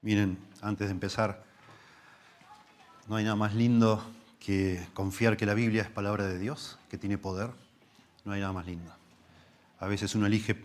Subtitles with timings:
[0.00, 1.44] Miren, antes de empezar,
[3.08, 4.04] no hay nada más lindo
[4.38, 7.50] que confiar que la Biblia es palabra de Dios, que tiene poder.
[8.24, 8.92] No hay nada más lindo.
[9.80, 10.56] A veces uno elige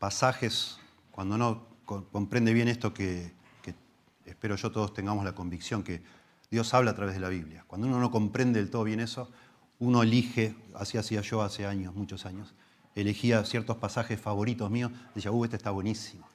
[0.00, 0.78] pasajes
[1.12, 3.32] cuando no comprende bien esto que,
[4.24, 6.02] espero yo todos tengamos la convicción que
[6.50, 7.64] Dios habla a través de la Biblia.
[7.68, 9.30] Cuando uno no comprende del todo bien eso,
[9.78, 12.54] uno elige, así hacía yo hace años, muchos años,
[12.94, 16.26] elegía ciertos pasajes favoritos míos, decía, uh, este está buenísimo.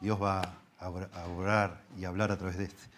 [0.00, 2.96] Dios va a orar y hablar a través de este.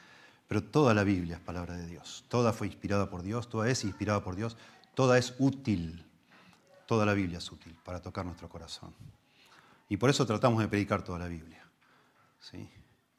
[0.49, 2.25] Pero toda la Biblia es palabra de Dios.
[2.29, 4.57] Toda fue inspirada por Dios, toda es inspirada por Dios,
[4.95, 6.05] toda es útil.
[6.87, 8.95] Toda la Biblia es útil para tocar nuestro corazón.
[9.91, 11.63] Y por eso tratamos de predicar toda la Biblia.
[12.41, 12.69] ¿sí?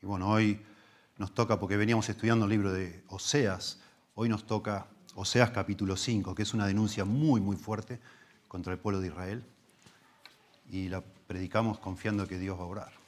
[0.01, 0.59] Y bueno, hoy
[1.17, 3.79] nos toca, porque veníamos estudiando el libro de Oseas,
[4.15, 7.99] hoy nos toca Oseas capítulo 5, que es una denuncia muy, muy fuerte
[8.47, 9.43] contra el pueblo de Israel.
[10.71, 12.98] Y la predicamos confiando que Dios va a orar.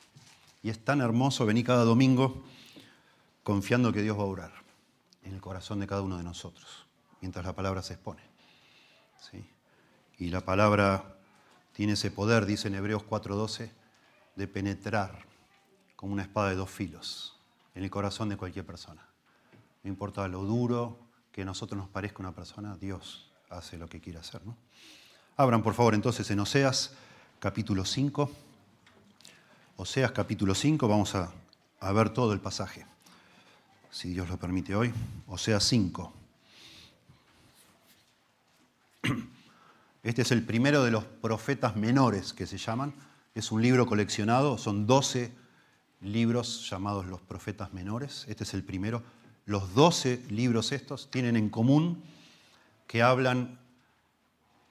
[0.63, 2.43] Y es tan hermoso venir cada domingo
[3.43, 4.51] confiando que Dios va a orar
[5.23, 6.85] en el corazón de cada uno de nosotros,
[7.21, 8.21] mientras la palabra se expone.
[9.19, 9.45] ¿Sí?
[10.19, 11.15] Y la palabra
[11.73, 13.71] tiene ese poder, dice en Hebreos 4:12,
[14.35, 15.25] de penetrar
[15.95, 17.37] como una espada de dos filos
[17.75, 19.05] en el corazón de cualquier persona.
[19.83, 20.99] No importa lo duro
[21.31, 24.45] que a nosotros nos parezca una persona, Dios hace lo que quiere hacer.
[24.45, 24.55] ¿no?
[25.37, 26.93] Abran por favor entonces en Oseas
[27.39, 28.29] capítulo 5.
[29.81, 31.33] Oseas capítulo 5, vamos a,
[31.91, 32.85] ver todo el pasaje,
[33.89, 34.93] si Dios lo permite hoy.
[35.25, 36.13] Oseas 5.
[40.03, 42.93] Este es el primero de los profetas menores que se llaman.
[43.33, 45.31] Es un libro coleccionado, son 12
[46.01, 48.25] libros llamados los profetas menores.
[48.27, 49.01] Este es el primero.
[49.47, 52.03] Los 12 libros estos tienen en común
[52.85, 53.57] que hablan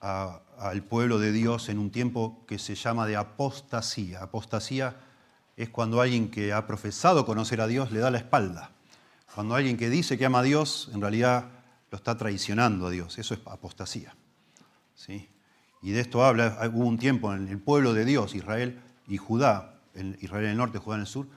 [0.01, 4.23] al pueblo de Dios en un tiempo que se llama de apostasía.
[4.23, 4.95] Apostasía
[5.55, 8.71] es cuando alguien que ha profesado conocer a Dios le da la espalda.
[9.33, 11.45] Cuando alguien que dice que ama a Dios, en realidad
[11.91, 13.17] lo está traicionando a Dios.
[13.19, 14.15] Eso es apostasía.
[14.95, 15.29] ¿Sí?
[15.83, 19.79] Y de esto habla, hubo un tiempo en el pueblo de Dios, Israel y Judá,
[20.19, 21.27] Israel en el norte, Judá en el sur,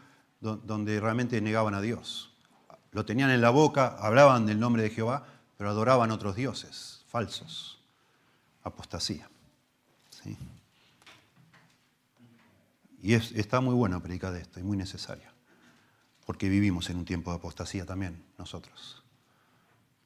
[0.40, 2.34] donde realmente negaban a Dios.
[2.92, 5.26] Lo tenían en la boca, hablaban del nombre de Jehová,
[5.56, 7.73] pero adoraban otros dioses falsos
[8.64, 9.28] apostasía.
[13.02, 15.28] Y está muy bueno predicar de esto, y muy necesario,
[16.24, 19.02] porque vivimos en un tiempo de apostasía también nosotros,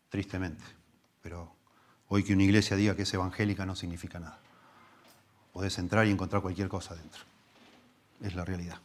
[0.09, 0.65] tristemente.
[1.23, 1.53] Pero
[2.09, 4.41] hoy que una iglesia diga que es evangélica no significa nada.
[5.53, 7.23] Podés entrar y encontrar cualquier cosa dentro.
[8.21, 8.79] Es la realidad.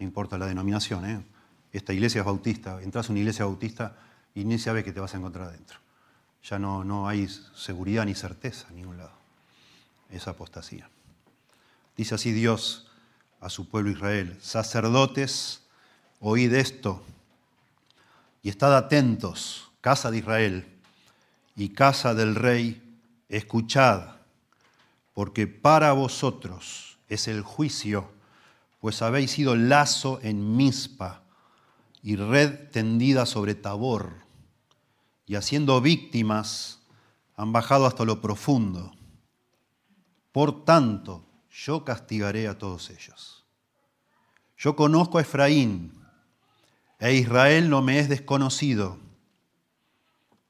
[0.00, 1.08] No importa la denominación.
[1.08, 1.24] ¿eh?
[1.72, 2.82] Esta iglesia es bautista.
[2.82, 3.96] Entras a una iglesia bautista
[4.34, 5.83] y ni sabes qué te vas a encontrar adentro
[6.44, 9.12] ya no, no hay seguridad ni certeza en ningún lado.
[10.10, 10.88] Es apostasía.
[11.96, 12.90] Dice así Dios
[13.40, 15.62] a su pueblo Israel, sacerdotes,
[16.20, 17.02] oíd esto
[18.42, 20.66] y estad atentos, casa de Israel
[21.56, 24.16] y casa del rey, escuchad,
[25.14, 28.10] porque para vosotros es el juicio,
[28.80, 31.22] pues habéis sido lazo en Mispa
[32.02, 34.23] y red tendida sobre Tabor
[35.26, 36.80] y haciendo víctimas
[37.36, 38.92] han bajado hasta lo profundo.
[40.32, 43.44] Por tanto, yo castigaré a todos ellos.
[44.56, 45.92] Yo conozco a Efraín,
[46.98, 48.98] e Israel no me es desconocido,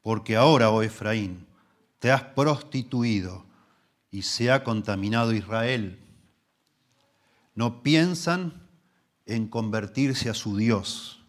[0.03, 1.47] porque ahora, oh Efraín,
[1.99, 3.45] te has prostituido
[4.11, 5.99] y se ha contaminado Israel.
[7.55, 8.69] No piensan
[9.27, 11.25] en convertirse a su Dios,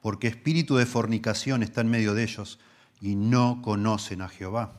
[0.00, 2.58] porque espíritu de fornicación está en medio de ellos
[3.02, 4.72] y no conocen a Jehová.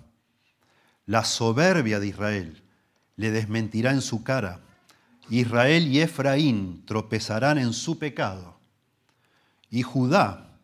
[1.05, 2.63] La soberbia de Israel
[3.17, 4.61] le desmentirá en su cara.
[5.29, 8.57] Israel y Efraín tropezarán en su pecado.
[9.69, 10.57] Y Judá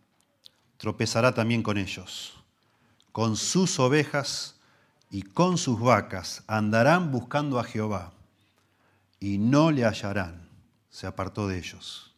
[0.77, 2.33] tropezará también con ellos.
[3.11, 4.55] Con sus ovejas
[5.11, 8.13] y con sus vacas andarán buscando a Jehová
[9.19, 10.47] y no le hallarán.
[10.89, 12.15] Se apartó de ellos.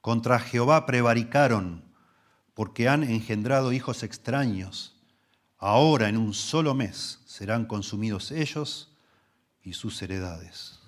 [0.00, 1.85] Contra Jehová prevaricaron
[2.56, 4.96] porque han engendrado hijos extraños.
[5.58, 8.96] Ahora en un solo mes serán consumidos ellos
[9.62, 10.80] y sus heredades.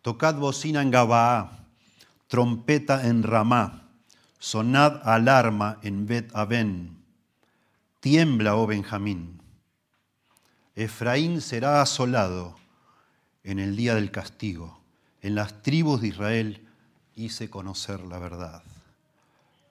[0.00, 1.66] Tocad bocina en Gabaa,
[2.28, 3.90] trompeta en Ramá,
[4.38, 6.96] sonad alarma en Bet Aben.
[8.00, 9.42] Tiembla, oh Benjamín.
[10.74, 12.56] Efraín será asolado
[13.44, 14.80] en el día del castigo.
[15.20, 16.66] En las tribus de Israel
[17.14, 18.62] hice conocer la verdad.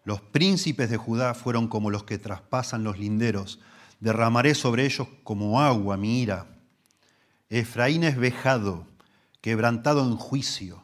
[0.09, 3.59] Los príncipes de Judá fueron como los que traspasan los linderos.
[3.99, 6.47] Derramaré sobre ellos como agua mi ira.
[7.47, 8.87] Efraín es vejado,
[9.39, 10.83] quebrantado en juicio,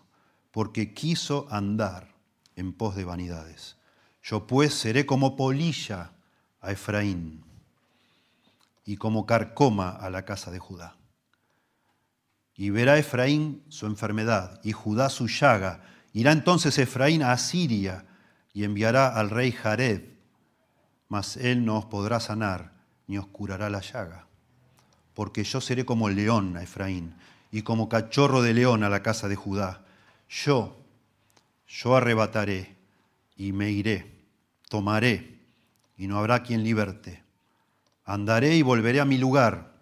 [0.51, 2.13] porque quiso andar
[2.55, 3.77] en pos de vanidades.
[4.21, 6.11] Yo pues seré como polilla
[6.61, 7.43] a Efraín
[8.85, 10.97] y como carcoma a la casa de Judá.
[12.55, 15.81] Y verá Efraín su enfermedad y Judá su llaga.
[16.13, 18.05] Irá entonces Efraín a Asiria
[18.55, 20.01] y enviará al rey Jared,
[21.09, 22.71] mas él no os podrá sanar
[23.05, 24.27] ni os curará la llaga.
[25.13, 27.15] Porque yo seré como león a Efraín
[27.51, 29.83] y como cachorro de león a la casa de Judá.
[30.29, 30.77] Yo,
[31.67, 32.77] yo arrebataré
[33.35, 34.23] y me iré,
[34.69, 35.37] tomaré
[35.97, 37.23] y no habrá quien liberte.
[38.05, 39.73] Andaré y volveré a mi lugar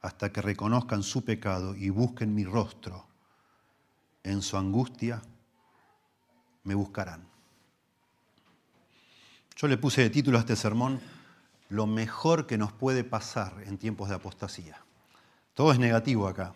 [0.00, 3.06] hasta que reconozcan su pecado y busquen mi rostro.
[4.22, 5.20] En su angustia
[6.62, 7.33] me buscarán.
[9.56, 11.00] Yo le puse de título a este sermón,
[11.68, 14.78] Lo mejor que nos puede pasar en tiempos de apostasía.
[15.54, 16.54] Todo es negativo acá,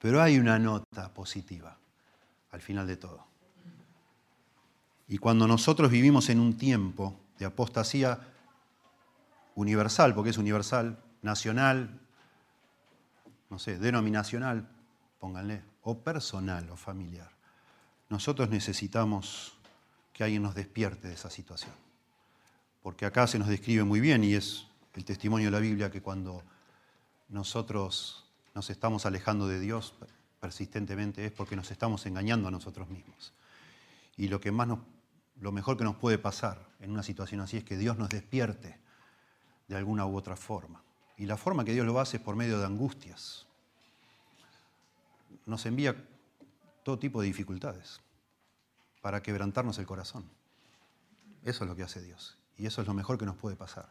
[0.00, 1.76] pero hay una nota positiva
[2.50, 3.26] al final de todo.
[5.08, 8.18] Y cuando nosotros vivimos en un tiempo de apostasía
[9.54, 12.00] universal, porque es universal, nacional,
[13.50, 14.66] no sé, denominacional,
[15.20, 17.30] pónganle, o personal o familiar,
[18.08, 19.58] nosotros necesitamos
[20.12, 21.91] que alguien nos despierte de esa situación.
[22.82, 26.02] Porque acá se nos describe muy bien y es el testimonio de la Biblia que
[26.02, 26.42] cuando
[27.28, 28.24] nosotros
[28.54, 29.94] nos estamos alejando de Dios
[30.40, 33.32] persistentemente es porque nos estamos engañando a nosotros mismos.
[34.16, 34.68] Y lo, que más
[35.40, 38.78] lo mejor que nos puede pasar en una situación así es que Dios nos despierte
[39.68, 40.82] de alguna u otra forma.
[41.16, 43.46] Y la forma que Dios lo hace es por medio de angustias.
[45.46, 45.96] Nos envía
[46.82, 48.00] todo tipo de dificultades
[49.00, 50.24] para quebrantarnos el corazón.
[51.44, 52.36] Eso es lo que hace Dios.
[52.56, 53.88] Y eso es lo mejor que nos puede pasar.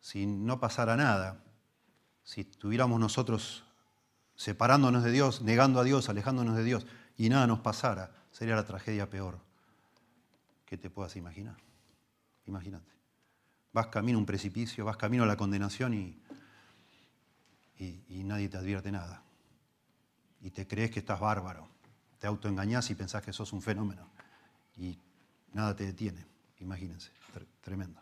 [0.00, 1.42] Si no pasara nada,
[2.24, 3.64] si tuviéramos nosotros
[4.34, 6.86] separándonos de Dios, negando a Dios, alejándonos de Dios,
[7.16, 9.38] y nada nos pasara, sería la tragedia peor
[10.66, 11.56] que te puedas imaginar.
[12.46, 12.90] Imagínate.
[13.72, 16.22] Vas camino a un precipicio, vas camino a la condenación y,
[17.78, 19.22] y, nadie te advierte nada.
[20.40, 21.68] Y te crees que estás bárbaro.
[22.18, 24.08] Te autoengañás y pensás que sos un fenómeno.
[24.76, 24.98] Y
[25.52, 26.24] nada te detiene.
[26.62, 27.10] Imagínense.
[27.60, 28.00] Tremendo.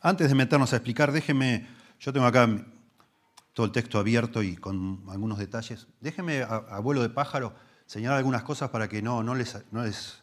[0.00, 1.66] Antes de meternos a explicar, déjeme,
[1.98, 2.48] yo tengo acá
[3.52, 5.86] todo el texto abierto y con algunos detalles.
[6.00, 7.54] Déjeme, abuelo de pájaro,
[7.86, 10.22] señalar algunas cosas para que no, no, les, no les,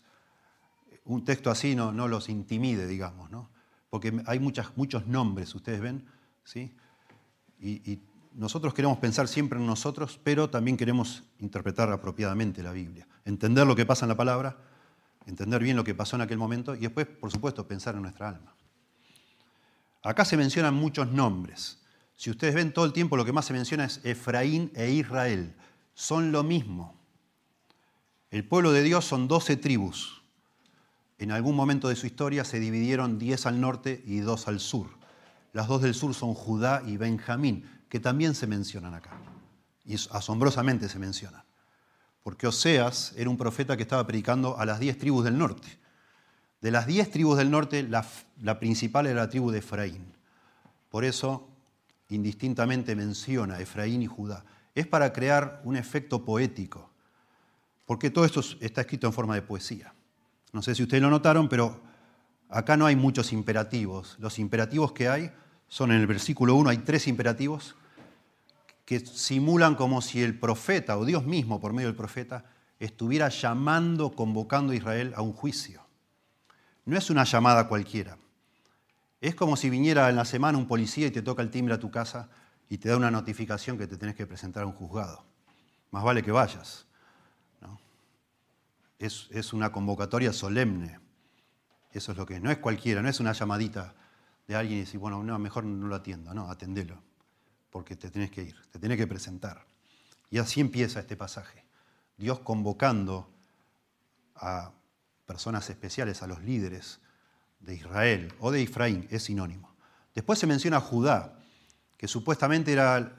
[1.05, 3.49] un texto así no, no los intimide, digamos, ¿no?
[3.89, 6.05] Porque hay muchas, muchos nombres, ustedes ven,
[6.43, 6.73] ¿sí?
[7.59, 7.99] Y
[8.33, 13.75] nosotros queremos pensar siempre en nosotros, pero también queremos interpretar apropiadamente la Biblia, entender lo
[13.75, 14.57] que pasa en la palabra,
[15.25, 18.29] entender bien lo que pasó en aquel momento y después, por supuesto, pensar en nuestra
[18.29, 18.55] alma.
[20.03, 21.79] Acá se mencionan muchos nombres.
[22.15, 25.55] Si ustedes ven todo el tiempo, lo que más se menciona es Efraín e Israel.
[25.93, 26.95] Son lo mismo.
[28.31, 30.21] El pueblo de Dios son doce tribus.
[31.19, 34.87] En algún momento de su historia se dividieron diez al norte y dos al sur.
[35.53, 39.11] Las dos del sur son Judá y Benjamín, que también se mencionan acá.
[39.85, 41.43] Y asombrosamente se mencionan.
[42.23, 45.79] Porque Oseas era un profeta que estaba predicando a las diez tribus del norte.
[46.61, 50.13] De las diez tribus del norte, la, principal era la tribu de Efraín.
[50.89, 51.49] Por eso
[52.09, 54.45] indistintamente menciona Efraín y Judá.
[54.75, 56.89] Es para crear un efecto poético,
[57.85, 59.93] porque todo esto está escrito en forma de poesía.
[60.53, 61.81] No sé si ustedes lo notaron, pero
[62.49, 64.15] acá no hay muchos imperativos.
[64.19, 65.31] Los imperativos que hay
[65.67, 67.75] son en el versículo 1, hay tres imperativos
[68.91, 72.43] que simulan como si el profeta o Dios mismo por medio del profeta
[72.77, 75.81] estuviera llamando, convocando a Israel a un juicio.
[76.83, 78.17] No es una llamada cualquiera.
[79.21, 81.79] Es como si viniera en la semana un policía y te toca el timbre a
[81.79, 82.27] tu casa
[82.67, 85.23] y te da una notificación que te tenés que presentar a un juzgado.
[85.91, 86.85] Más vale que vayas.
[88.99, 90.99] Es, una convocatoria solemne.
[91.93, 92.41] Eso es lo que es.
[92.41, 93.95] No es cualquiera, no es una llamadita
[94.49, 96.33] de alguien y decir, bueno, no, mejor no lo atiendo.
[96.33, 97.01] No, atendelo,
[97.71, 99.65] porque te tenés que ir, te tenés que presentar.
[100.29, 101.63] Y así empieza este pasaje.
[102.17, 103.29] Dios convocando
[104.35, 104.71] a
[105.25, 106.99] personas especiales, a los líderes,
[107.61, 109.73] de Israel o de Efraín, es sinónimo.
[110.13, 111.39] Después se menciona Judá,
[111.97, 113.15] que supuestamente era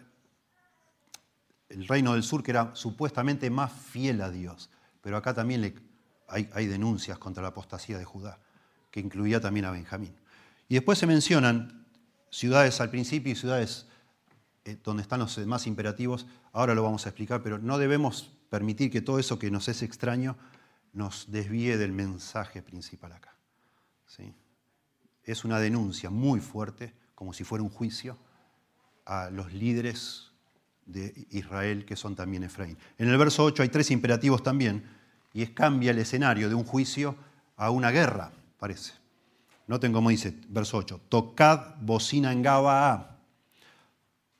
[1.68, 4.68] el reino del sur que era supuestamente más fiel a Dios.
[5.00, 5.74] Pero acá también
[6.28, 8.38] hay, denuncias contra la apostasía de Judá,
[8.90, 10.14] que incluía también a Benjamín.
[10.68, 11.86] Y después se mencionan
[12.30, 13.86] ciudades al principio y ciudades
[14.64, 16.26] eh, donde están los demás imperativos.
[16.52, 19.82] Ahora lo vamos a explicar, pero no debemos permitir que todo eso que nos es
[19.82, 20.36] extraño
[20.92, 23.34] nos desvíe del mensaje principal acá.
[25.24, 28.18] Es una denuncia muy fuerte, como si fuera un juicio,
[29.06, 30.32] a los líderes
[30.86, 32.76] de Israel que son también Efraín.
[32.98, 34.84] En el verso 8 hay tres imperativos también,
[35.32, 37.16] y es cambia el escenario de un juicio
[37.56, 38.92] a una guerra, parece.
[39.66, 43.11] Noten cómo dice, verso 8, tocad bocina en Gabaa,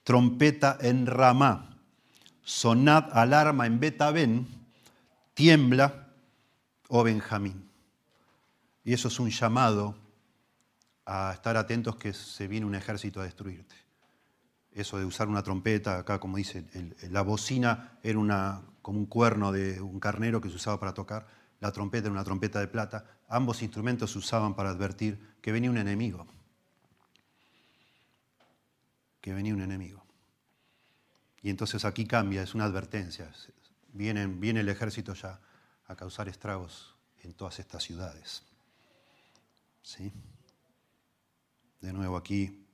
[0.04, 1.78] trompeta en Ramá,
[2.42, 4.47] sonad alarma en Betabén,
[5.35, 6.09] tiembla,
[6.88, 7.68] oh Benjamín.
[8.85, 9.97] Y eso es un llamado
[11.06, 13.75] a estar atentos que se viene un ejército a destruirte.
[14.73, 16.64] Eso de usar una trompeta, acá como dice,
[17.11, 21.26] la bocina era una, como un cuerno de un carnero que se usaba para tocar,
[21.61, 25.71] la trompeta era una trompeta de plata, ambos instrumentos se usaban para advertir que venía
[25.71, 26.26] un enemigo,
[29.22, 30.04] que venía un enemigo.
[31.40, 33.32] Y entonces aquí cambia, es una advertencia,
[33.92, 35.40] viene, viene el ejército ya
[35.86, 38.42] a causar estragos en todas estas ciudades.
[39.82, 40.12] ¿Sí?
[41.80, 42.66] De nuevo aquí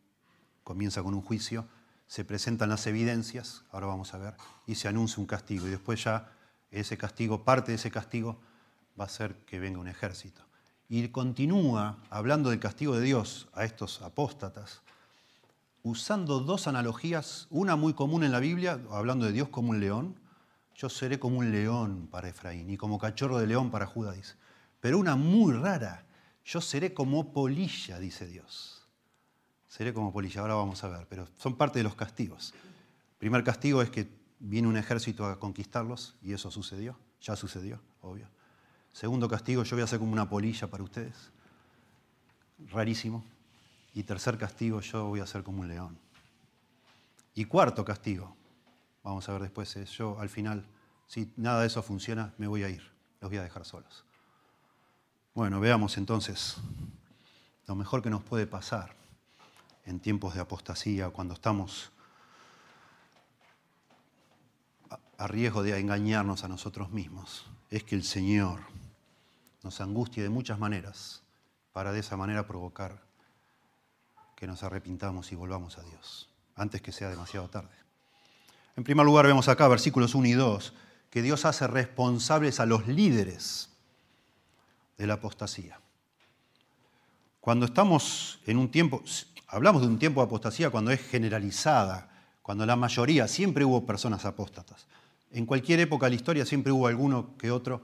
[0.65, 1.69] comienza con un juicio,
[2.07, 4.35] se presentan las evidencias, ahora vamos a ver,
[4.67, 5.67] y se anuncia un castigo.
[5.67, 6.33] Y después ya
[6.71, 8.41] ese castigo, parte de ese castigo,
[8.99, 10.43] va a ser que venga un ejército.
[10.89, 14.83] Y continúa hablando del castigo de Dios a estos apóstatas,
[15.83, 20.19] usando dos analogías, una muy común en la Biblia, hablando de Dios como un león,
[20.75, 24.35] yo seré como un león para Efraín y como cachorro de león para Judá, dice.
[24.81, 26.05] Pero una muy rara,
[26.45, 28.87] yo seré como polilla, dice Dios.
[29.67, 32.55] Seré como polilla, ahora vamos a ver, pero son parte de los castigos.
[33.19, 34.09] Primer castigo es que
[34.39, 38.29] viene un ejército a conquistarlos y eso sucedió, ya sucedió, obvio.
[38.93, 41.31] Segundo castigo, yo voy a ser como una polilla para ustedes.
[42.71, 43.25] Rarísimo.
[43.95, 45.99] Y tercer castigo, yo voy a ser como un león.
[47.35, 48.37] Y cuarto castigo,
[49.03, 50.67] vamos a ver después, es yo al final,
[51.07, 52.83] si nada de eso funciona, me voy a ir,
[53.21, 54.05] los voy a dejar solos.
[55.35, 56.57] Bueno, veamos entonces
[57.67, 58.97] lo mejor que nos puede pasar
[59.85, 61.93] en tiempos de apostasía, cuando estamos
[65.17, 68.61] a riesgo de engañarnos a nosotros mismos, es que el Señor
[69.63, 71.23] nos angustie de muchas maneras
[71.73, 73.08] para de esa manera provocar
[74.39, 77.75] que nos arrepintamos y volvamos a Dios, antes que sea demasiado tarde.
[78.77, 80.75] En primer lugar, vemos acá, versículos 1 y 2,
[81.11, 83.71] que Dios hace responsables a los líderes
[84.97, 85.81] de la apostasía.
[87.41, 89.03] Cuando estamos en un tiempo,
[89.49, 92.09] hablamos de un tiempo de apostasía cuando es generalizada,
[92.41, 94.87] cuando la mayoría, siempre hubo personas apóstatas.
[95.33, 97.83] En cualquier época de la historia siempre hubo alguno que otro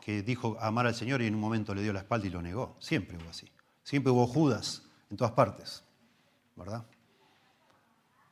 [0.00, 2.40] que dijo amar al Señor y en un momento le dio la espalda y lo
[2.40, 2.76] negó.
[2.78, 3.50] Siempre hubo así.
[3.82, 5.82] Siempre hubo Judas en todas partes,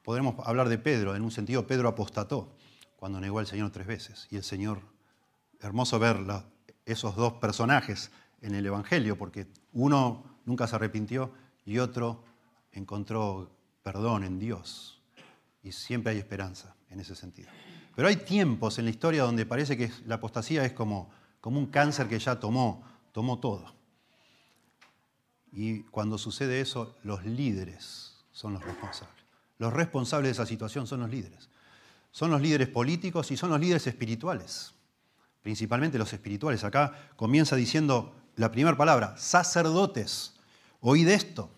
[0.02, 2.56] Podremos hablar de Pedro, en un sentido Pedro apostató
[2.96, 4.26] cuando negó al Señor tres veces.
[4.30, 4.80] Y el Señor,
[5.60, 6.18] hermoso ver
[6.84, 11.32] esos dos personajes en el Evangelio, porque uno nunca se arrepintió
[11.64, 12.24] y otro
[12.72, 13.50] encontró
[13.82, 15.00] perdón en Dios.
[15.62, 17.48] Y siempre hay esperanza en ese sentido.
[17.94, 21.10] Pero hay tiempos en la historia donde parece que la apostasía es como
[21.46, 23.72] como un cáncer que ya tomó, tomó todo.
[25.52, 28.05] Y cuando sucede eso, los líderes
[28.36, 29.24] son los responsables.
[29.56, 31.48] Los responsables de esa situación son los líderes.
[32.10, 34.74] Son los líderes políticos y son los líderes espirituales.
[35.42, 36.62] Principalmente los espirituales.
[36.62, 40.34] Acá comienza diciendo la primera palabra, sacerdotes.
[40.80, 41.50] Oíd esto.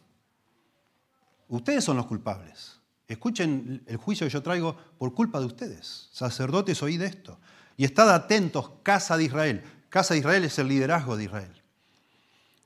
[1.48, 2.78] Ustedes son los culpables.
[3.08, 6.08] Escuchen el juicio que yo traigo por culpa de ustedes.
[6.12, 7.40] Sacerdotes, oíd esto.
[7.76, 9.64] Y estad atentos, casa de Israel.
[9.88, 11.62] Casa de Israel es el liderazgo de Israel.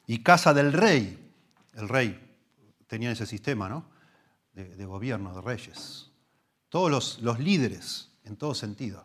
[0.06, 1.32] Y casa del rey,
[1.72, 2.20] el rey
[2.88, 3.91] tenía ese sistema ¿no?
[4.54, 6.10] De, gobierno, de reyes.
[6.68, 9.04] Todos los, líderes, en todo sentido,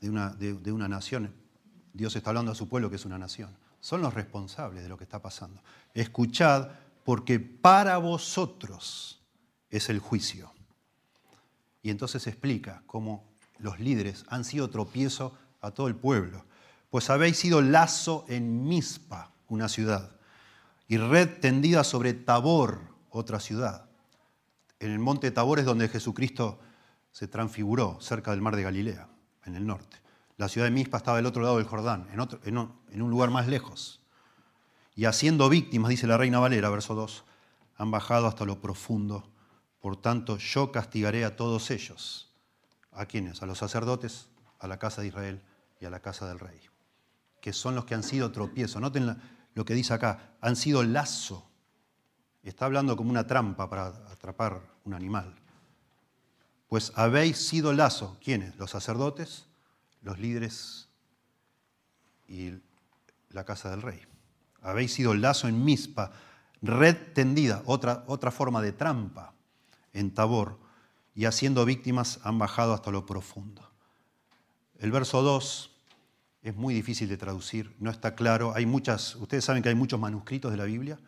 [0.00, 1.34] de una, de una nación,
[1.92, 4.96] Dios está hablando a su pueblo que es una nación, son los responsables de lo
[4.96, 5.62] que está pasando.
[5.94, 6.68] Escuchad,
[7.04, 9.22] porque para vosotros
[9.70, 10.52] es el juicio.
[11.82, 13.24] Y entonces explica cómo
[13.58, 16.44] los líderes han sido tropiezo a todo el pueblo
[16.90, 20.10] pues habéis sido lazo en Mispa, una ciudad,
[20.86, 23.87] y red tendida sobre Tabor, otra ciudad.
[24.80, 26.60] En el monte Tabor es donde Jesucristo
[27.10, 29.08] se transfiguró, cerca del mar de Galilea,
[29.44, 29.96] en el norte.
[30.36, 33.48] La ciudad de Mispa estaba del otro lado del Jordán, en, en un lugar más
[33.48, 34.00] lejos.
[34.94, 37.24] Y haciendo víctimas, dice la reina Valera, verso 2,
[37.76, 39.30] han bajado hasta lo profundo.
[39.80, 42.32] Por tanto, yo castigaré a todos ellos.
[42.92, 43.42] ¿A quiénes?
[43.42, 45.42] A los sacerdotes, a la casa de Israel
[45.80, 46.68] y a la casa del rey
[47.40, 48.80] que son los que han sido tropiezo.
[48.80, 49.16] Noten
[49.54, 51.47] lo que dice acá, han sido lazo.
[52.42, 55.34] Está hablando como una trampa para atrapar un animal.
[56.68, 58.18] Pues habéis sido lazo.
[58.22, 58.56] ¿Quiénes?
[58.56, 59.46] Los sacerdotes,
[60.02, 60.88] los líderes
[62.28, 62.52] y
[63.30, 64.00] la casa del rey.
[64.62, 66.12] Habéis sido lazo en Mispa,
[66.62, 69.34] red tendida, otra, otra forma de trampa
[69.92, 70.58] en Tabor,
[71.14, 73.68] y haciendo víctimas han bajado hasta lo profundo.
[74.78, 75.70] El verso 2
[76.42, 78.52] es muy difícil de traducir, no está claro.
[78.54, 80.98] Hay muchas, ustedes saben que hay muchos manuscritos de la Biblia,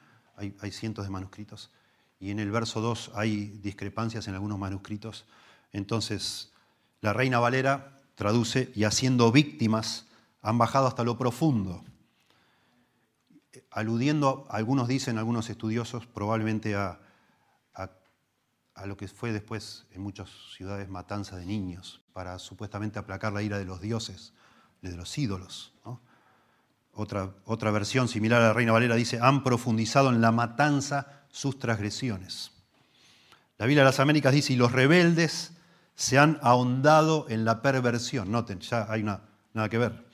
[0.41, 1.71] hay, cientos de manuscritos,
[2.19, 5.25] y en el verso 2 hay discrepancias en algunos manuscritos.
[5.73, 6.53] Entonces,
[7.01, 10.07] la reina Valera traduce, y haciendo víctimas,
[10.43, 11.85] han bajado hasta lo profundo,
[13.71, 17.01] aludiendo, algunos dicen, algunos estudiosos, probablemente a,
[18.75, 23.43] a lo que fue después en muchas ciudades matanza de niños, para supuestamente aplacar la
[23.43, 24.33] ira de los dioses
[24.83, 25.73] de los ídolos.
[27.03, 32.51] Otra, versión similar a la Reina Valera dice, han profundizado en la matanza sus transgresiones.
[33.57, 35.53] La Biblia de las Américas dice, y los rebeldes
[35.95, 38.31] se han ahondado en la perversión.
[38.31, 40.05] Noten, ya hay nada que ver.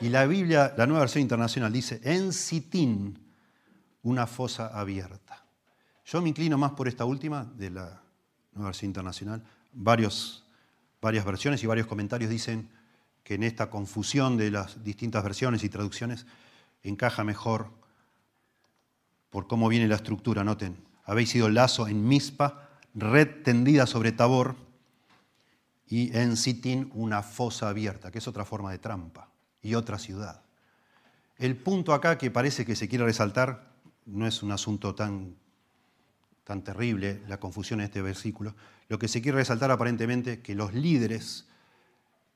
[0.00, 3.18] Y la Biblia, la nueva versión internacional, dice, en Sitín,
[4.04, 5.44] una fosa abierta.
[6.06, 8.00] Yo me inclino más por esta última de la
[8.52, 9.42] nueva versión internacional.
[9.72, 10.44] Varios,
[11.02, 12.77] varias versiones y varios comentarios dicen
[13.28, 16.24] que en esta confusión de las distintas versiones y traducciones
[16.82, 17.68] encaja mejor
[19.28, 20.44] por cómo viene la estructura.
[20.44, 24.56] Noten, habéis sido lazo en Mispa, red tendida sobre Tabor
[25.86, 29.28] y en Sitín una fosa abierta, que es otra forma de trampa,
[29.60, 30.40] y otra ciudad.
[31.36, 33.74] El punto acá que parece que se quiere resaltar
[34.06, 35.36] no es un asunto tan,
[36.44, 38.54] tan terrible, la confusión en este versículo.
[38.88, 41.44] Lo que se quiere resaltar aparentemente es que los líderes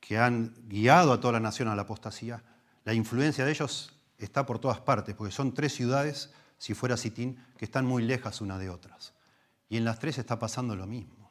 [0.03, 2.43] que han guiado a toda la nación a la apostasía,
[2.85, 7.39] la influencia de ellos está por todas partes, porque son tres ciudades, si fuera Sitín,
[7.57, 9.15] que están muy lejas una de otras.
[9.69, 11.31] Y en las tres está pasando lo mismo.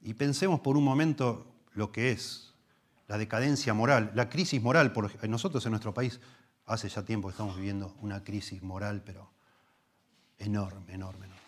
[0.00, 2.54] Y pensemos por un momento lo que es
[3.08, 4.92] la decadencia moral, la crisis moral.
[5.28, 6.20] Nosotros en nuestro país
[6.64, 9.32] hace ya tiempo que estamos viviendo una crisis moral, pero
[10.38, 11.42] enorme, enorme, enorme.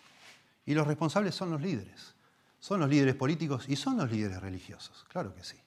[0.65, 2.18] Y los responsables son los líderes.
[2.59, 5.57] Son los líderes políticos y son los líderes religiosos, claro que sí.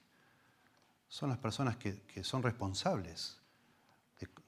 [1.07, 3.39] Son las personas que, son responsables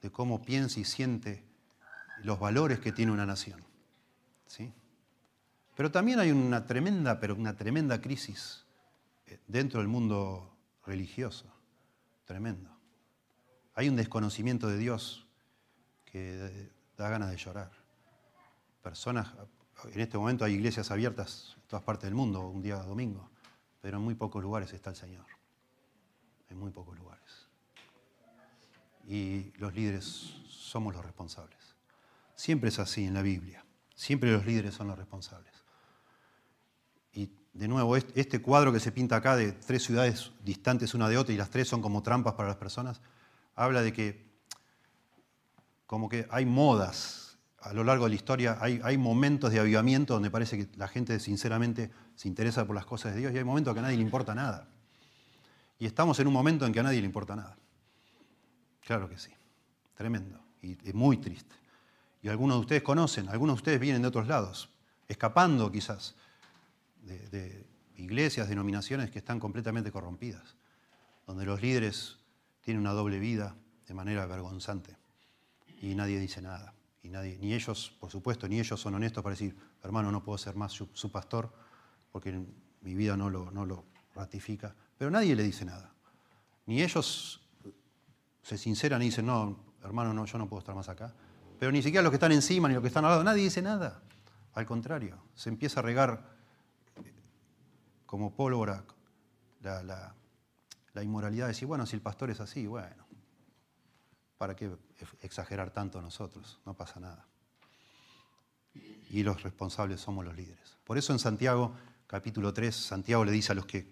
[0.02, 1.44] de, cómo piensa y siente
[2.24, 3.64] los valores que tiene una nación.
[4.48, 4.72] ¿sí?
[5.76, 8.64] Pero también hay una tremenda, pero una tremenda crisis
[9.28, 10.56] eh, dentro del mundo
[10.86, 11.46] religioso,
[12.26, 12.70] tremendo.
[13.74, 15.26] Hay un desconocimiento de Dios
[16.06, 17.72] que da ganas de llorar.
[18.82, 19.28] Personas,
[19.92, 23.30] en este momento hay iglesias abiertas todas partes del mundo, un día domingo,
[23.82, 25.26] pero en muy pocos lugares está el Señor.
[26.50, 27.48] En muy pocos lugares.
[29.08, 30.06] Y los líderes
[30.48, 31.76] somos los responsables.
[32.36, 33.64] Siempre es así en la Biblia.
[33.94, 35.54] Siempre los líderes son los responsables.
[37.14, 41.18] Y de nuevo, este cuadro que se pinta acá de tres ciudades distantes una de
[41.18, 43.02] otra y las tres son como trampas para las personas,
[43.56, 44.26] habla de que
[45.86, 47.25] como que hay modas
[47.66, 51.20] a lo largo de la historia hay, momentos de avivamiento donde parece que la gente
[51.20, 54.04] sinceramente se interesa por las cosas de Dios y hay momentos que a nadie le
[54.04, 54.68] importa nada.
[55.80, 57.58] Y estamos en un momento en que a nadie le importa nada.
[58.82, 59.32] Claro que sí.
[59.96, 60.40] Tremendo.
[60.62, 61.56] Y, muy triste.
[62.22, 64.70] Y algunos de ustedes conocen, algunos de ustedes vienen de otros lados,
[65.08, 66.16] escapando quizás
[67.02, 67.66] de, de
[67.98, 70.56] iglesias, denominaciones que están completamente corrompidas,
[71.26, 72.18] donde los líderes
[72.62, 73.56] tienen una doble vida
[73.88, 74.96] de manera vergonzante
[75.82, 76.76] y nadie dice nada
[77.10, 80.56] nadie, ni ellos, por supuesto, ni ellos son honestos para decir, hermano, no puedo ser
[80.56, 81.54] más su, pastor
[82.12, 82.46] porque
[82.82, 84.74] mi vida no lo, ratifica.
[84.98, 85.94] Pero nadie le dice nada.
[86.66, 87.42] Ni ellos
[88.42, 91.14] se sinceran y dicen, no, hermano, no, yo no puedo estar más acá.
[91.60, 93.62] Pero ni siquiera los que están encima ni los que están al lado, nadie dice
[93.62, 94.02] nada.
[94.54, 96.38] Al contrario, se empieza a regar
[97.04, 97.14] eh,
[98.06, 98.86] como pólvora
[99.62, 100.16] la,
[100.94, 103.05] la inmoralidad de decir, bueno, si el pastor es así, bueno,
[104.38, 104.70] ¿Para qué
[105.22, 106.60] exagerar tanto nosotros?
[106.66, 107.26] No pasa nada.
[109.10, 110.78] Y los responsables somos los líderes.
[110.84, 111.74] Por eso en Santiago,
[112.08, 113.88] capítulo 3, Santiago le dice a los que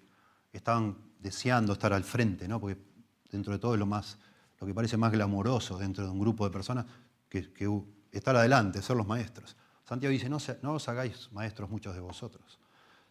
[0.51, 2.60] estaban deseando estar al frente, ¿no?
[2.60, 2.77] porque
[3.32, 4.17] dentro de todo es lo, más,
[4.60, 6.86] lo que parece más glamoroso dentro de un grupo de personas,
[7.29, 7.49] que,
[8.12, 9.56] estar adelante, ser los maestros.
[9.86, 12.60] Santiago dice, no os hagáis maestros muchos de vosotros,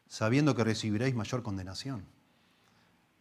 [0.06, 2.04] sabiendo que recibiréis mayor condenación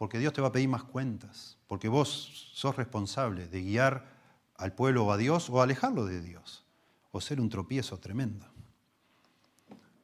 [0.01, 4.07] porque Dios te va a pedir más cuentas, porque vos sos responsable de guiar
[4.55, 6.65] al pueblo o a Dios o alejarlo de Dios,
[7.11, 8.47] o ser un tropiezo tremendo.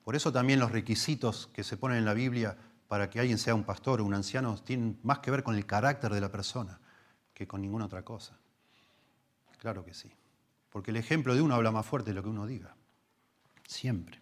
[0.03, 2.55] Por eso también los requisitos que se ponen en la Biblia
[2.87, 5.65] para que alguien sea un pastor o un anciano tienen más que ver con el
[5.65, 6.79] carácter de la persona
[7.33, 8.37] que con ninguna otra cosa.
[9.57, 10.11] Claro que sí.
[10.69, 12.75] Porque el ejemplo de uno habla más fuerte de lo que uno diga.
[13.65, 14.21] Siempre.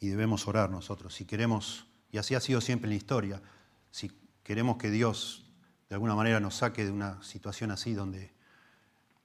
[0.00, 1.14] Y debemos orar nosotros.
[1.14, 3.42] Si queremos y así ha sido siempre en la historia.
[3.90, 4.12] Si
[4.44, 5.50] queremos que Dios
[5.88, 8.32] de alguna manera nos saque de una situación así donde,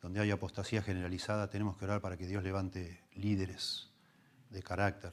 [0.01, 3.89] donde hay apostasía generalizada, tenemos que orar para que Dios levante líderes
[4.49, 5.11] de carácter,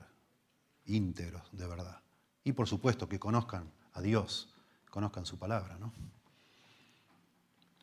[0.87, 2.01] íntegros, de verdad.
[2.45, 4.55] Y por supuesto que conozcan a Dios,
[4.91, 5.77] conozcan su palabra.
[5.79, 5.93] ¿no?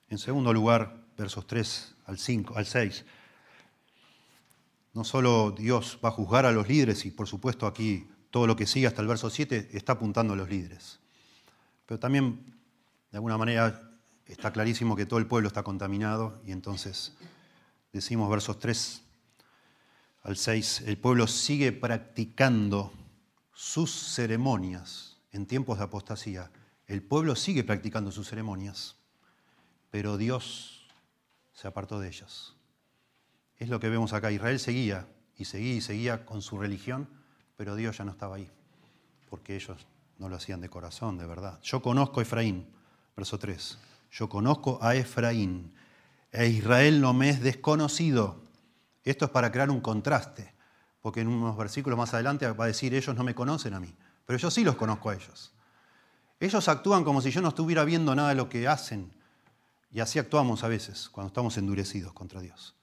[0.10, 3.06] En segundo lugar, versos 3 al 5, al 6.
[4.94, 8.56] No solo Dios va a juzgar a los líderes, y por supuesto aquí todo lo
[8.56, 11.00] que sigue hasta el verso 7 está apuntando a los líderes.
[11.86, 12.56] Pero también,
[13.12, 13.92] de alguna manera,
[14.26, 17.14] está clarísimo que todo el pueblo está contaminado, y entonces
[17.92, 19.04] decimos versos 3
[20.24, 22.94] al 6, el pueblo sigue practicando
[23.54, 26.52] sus ceremonias en tiempos de apostasía.
[26.88, 28.96] El pueblo sigue practicando sus ceremonias,
[29.90, 30.88] pero Dios
[31.54, 32.54] se apartó de ellas.
[33.58, 34.32] Es lo que vemos acá.
[34.32, 37.10] Israel seguía y seguía y seguía con su religión,
[37.62, 38.50] pero Dios ya no estaba ahí,
[39.30, 39.86] porque ellos
[40.18, 41.60] no lo hacían de corazón, de verdad.
[41.62, 42.66] Yo conozco a Efraín,
[43.16, 43.78] verso 3.
[44.14, 45.72] Yo conozco a Efraín,
[46.32, 48.42] e Israel no me es desconocido.
[49.04, 50.52] Esto es para crear un contraste,
[51.02, 53.94] porque en unos versículos más adelante va a decir, ellos no me conocen a mí,
[54.26, 55.54] pero yo sí los conozco a ellos.
[56.40, 59.14] Ellos actúan como si yo no estuviera viendo nada de lo que hacen,
[59.92, 62.74] y así actuamos a veces cuando estamos endurecidos contra Dios.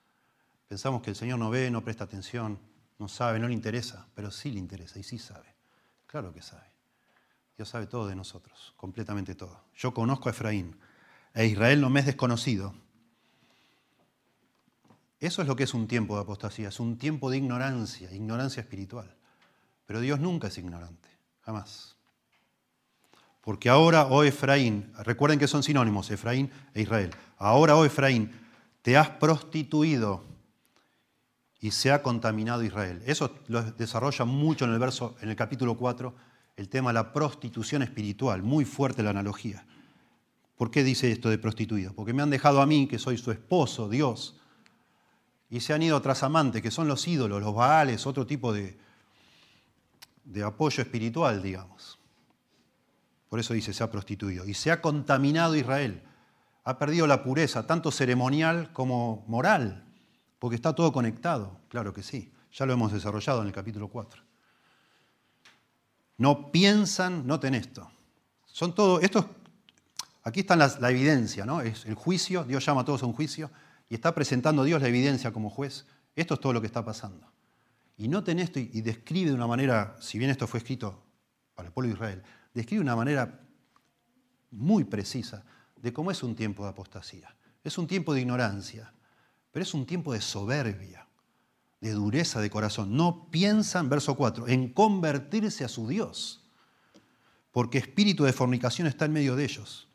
[0.68, 2.60] Pensamos que el Señor no ve, no presta atención,
[2.98, 5.54] no sabe, no le interesa, pero sí le interesa y sí sabe.
[6.06, 6.66] Claro que sabe.
[7.56, 9.64] Dios sabe todo de nosotros, completamente todo.
[9.74, 10.78] Yo conozco a Efraín,
[11.34, 12.74] e Israel no me es desconocido.
[15.20, 18.61] Eso es lo que es un tiempo de apostasía, es un tiempo de ignorancia, ignorancia
[18.61, 19.16] espiritual.
[19.87, 21.08] Pero Dios nunca es ignorante,
[21.40, 21.96] jamás.
[23.40, 27.11] Porque ahora, oh Efraín, recuerden que son sinónimos, Efraín e Israel.
[27.38, 28.32] Ahora, oh Efraín,
[28.82, 30.24] te has prostituido
[31.61, 33.03] y se ha contaminado Israel.
[33.07, 36.14] Eso lo desarrolla mucho en el verso, en el capítulo 4,
[36.57, 39.64] el tema de la prostitución espiritual, muy fuerte la analogía.
[40.57, 41.92] ¿Por qué dice esto de prostituido?
[41.94, 44.40] Porque me han dejado a mí, que soy su esposo, Dios,
[45.51, 48.79] y se han ido tras amantes, que son los ídolos, los baales, otro tipo de,
[50.25, 51.99] de apoyo espiritual, digamos.
[53.29, 54.47] Por eso dice, se ha prostituido.
[54.47, 56.03] Y se ha contaminado Israel.
[56.64, 59.88] Ha perdido la pureza, tanto ceremonial como moral,
[60.38, 61.61] porque está todo conectado.
[61.68, 62.33] Claro que sí.
[62.53, 64.22] Ya lo hemos desarrollado en el capítulo 4.
[66.18, 67.90] No piensan, noten esto.
[68.46, 69.27] Son todo, estos,
[70.24, 71.61] aquí está la, evidencia, ¿no?
[71.61, 73.51] Es el juicio, Dios llama a todos a un juicio
[73.88, 75.87] y está presentando Dios la evidencia como juez.
[76.16, 77.31] Esto es todo lo que está pasando.
[77.96, 81.05] Y noten esto y, describe de una manera, si bien esto fue escrito
[81.55, 82.22] para el pueblo de Israel,
[82.55, 83.40] describe de una manera
[84.51, 85.44] muy precisa
[85.77, 87.35] de cómo es un tiempo de apostasía.
[87.62, 88.92] Es un tiempo de ignorancia,
[89.50, 91.08] pero es un tiempo de soberbia,
[91.80, 92.96] de dureza de corazón.
[92.96, 96.44] No piensan, verso 4, en convertirse a su Dios,
[97.52, 99.88] porque espíritu de fornicación está en medio de ellos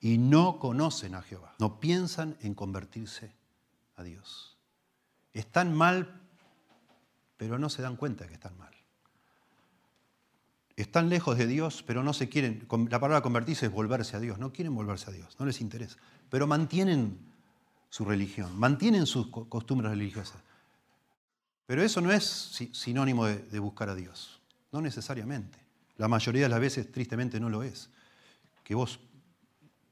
[0.00, 1.54] y no conocen a Jehová.
[1.58, 3.32] No piensan en convertirse
[3.96, 4.56] a Dios.
[5.32, 6.20] Están mal,
[7.36, 8.74] pero no se dan cuenta que están mal.
[10.76, 12.66] Están lejos de Dios, pero no se quieren.
[12.88, 14.38] La palabra convertirse es volverse a Dios.
[14.38, 15.96] No quieren volverse a Dios, no les interesa.
[16.30, 17.18] Pero mantienen
[17.90, 20.38] su religión, mantienen sus costumbres religiosas.
[21.66, 24.40] Pero eso no es sinónimo de, buscar a Dios.
[24.72, 25.58] No necesariamente.
[25.98, 27.90] La mayoría de las veces, tristemente, no lo es.
[28.64, 29.00] Que vos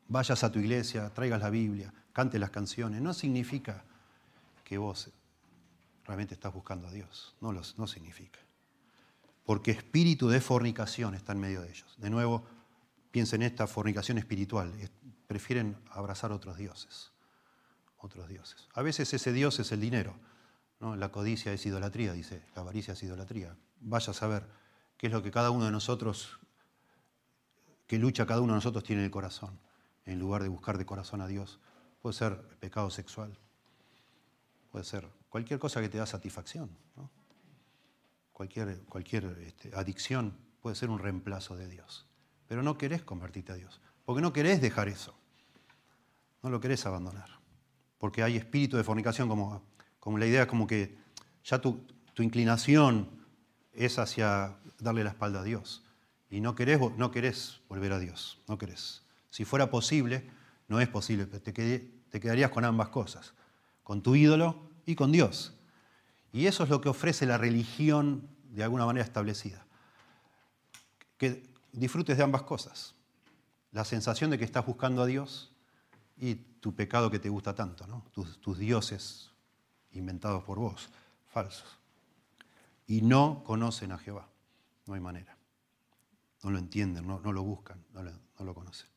[0.09, 3.85] vayas a tu iglesia, traigas la Biblia, cantes las canciones, no significa
[4.65, 5.11] que vos
[6.07, 7.35] realmente estás buscando a Dios.
[7.43, 8.39] No, no significa.
[9.45, 11.95] Porque espíritu de fornicación está en medio de ellos.
[11.99, 12.45] De nuevo,
[13.11, 14.73] piensen en esta fornicación espiritual.
[15.27, 17.13] Prefieren abrazar otros dioses.
[18.07, 18.69] Otros dioses.
[18.73, 20.15] A veces ese dios es el dinero.
[20.79, 20.95] ¿no?
[20.95, 22.41] La codicia es idolatría, dice.
[22.55, 23.57] La avaricia es idolatría.
[23.81, 24.47] Vaya a saber
[24.97, 26.39] qué es lo que cada uno de nosotros,
[27.89, 29.59] qué lucha cada uno de nosotros tiene en el corazón.
[30.05, 31.59] En lugar de buscar de corazón a Dios.
[32.01, 33.37] Puede ser pecado sexual,
[34.71, 36.71] puede ser cualquier cosa que te da satisfacción.
[38.33, 38.69] Cualquier,
[39.41, 42.07] este, adicción puede ser un reemplazo de Dios.
[42.47, 45.19] Pero no querés convertirte a Dios, porque no querés dejar eso.
[46.45, 47.36] No lo querés abandonar.
[47.99, 49.63] Porque hay espíritu de fornicación, como,
[50.01, 50.97] como la idea es como que
[51.45, 53.09] ya tu, tu inclinación
[53.73, 55.85] es hacia darle la espalda a Dios.
[56.31, 59.03] Y no querés, no querés volver a Dios, no querés.
[59.31, 60.29] Si fuera posible,
[60.69, 63.33] no es posible, te, te quedarías con ambas cosas
[63.87, 65.55] con tu ídolo y con Dios.
[66.33, 69.65] Y eso es lo que ofrece la religión de alguna manera establecida.
[71.19, 72.97] Que disfrutes de ambas cosas.
[73.71, 75.53] La sensación de que estás buscando a Dios
[76.17, 78.05] y tu pecado que te gusta tanto, ¿no?
[78.13, 79.31] tus, dioses
[79.93, 80.91] inventados por vos,
[81.27, 81.79] falsos.
[82.87, 84.29] Y no conocen a Jehová.
[84.87, 85.37] No hay manera.
[86.43, 88.89] No lo entienden, no, lo buscan, no lo, no lo conocen.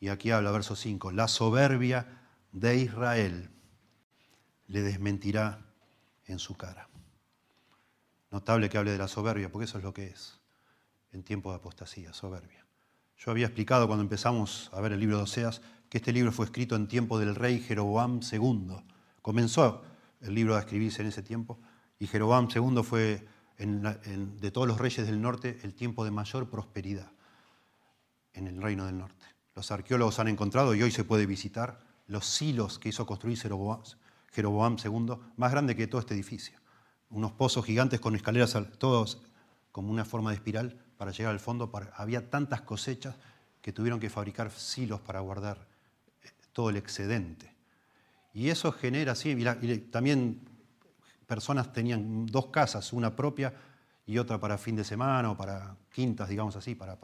[0.00, 2.06] Y aquí habla verso 5, la soberbia
[2.52, 3.50] de Israel
[4.66, 5.64] le desmentirá
[6.26, 6.88] en su cara.
[8.30, 10.40] Notable que hable de la soberbia, porque eso es lo que es
[11.12, 12.66] en tiempo de apostasía, soberbia.
[13.16, 15.62] Yo había explicado cuando empezamos a ver el libro de Oseas
[15.94, 18.74] que este libro fue escrito en tiempo del rey Jeroboam II.
[19.22, 19.84] Comenzó
[20.22, 21.60] el libro a escribirse en ese tiempo
[22.00, 23.24] y Jeroboam II fue
[23.56, 27.12] de todos los reyes del norte el tiempo de mayor prosperidad
[28.32, 29.24] en el reino del norte.
[29.54, 31.78] Los arqueólogos han encontrado y hoy se puede visitar
[32.08, 36.58] los silos que hizo construir Jeroboam, II, más grande que todo este edificio.
[37.08, 39.22] Unos pozos gigantes con escaleras, todos
[39.70, 41.70] como una forma de espiral para llegar al fondo.
[41.94, 43.14] Había tantas cosechas
[43.62, 45.72] que tuvieron que fabricar silos para guardar
[46.54, 47.52] todo el excedente.
[48.32, 49.36] Y eso genera, sí,
[49.90, 50.40] también
[51.26, 53.52] personas tenían dos casas, una propia
[54.06, 56.98] y otra para fin de semana o para quintas, digamos así, para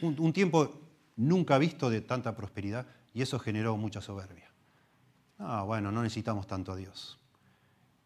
[0.00, 0.80] un, tiempo
[1.16, 4.50] nunca visto de tanta prosperidad y eso generó mucha soberbia.
[5.38, 7.18] Ah, bueno, no necesitamos tanto a Dios.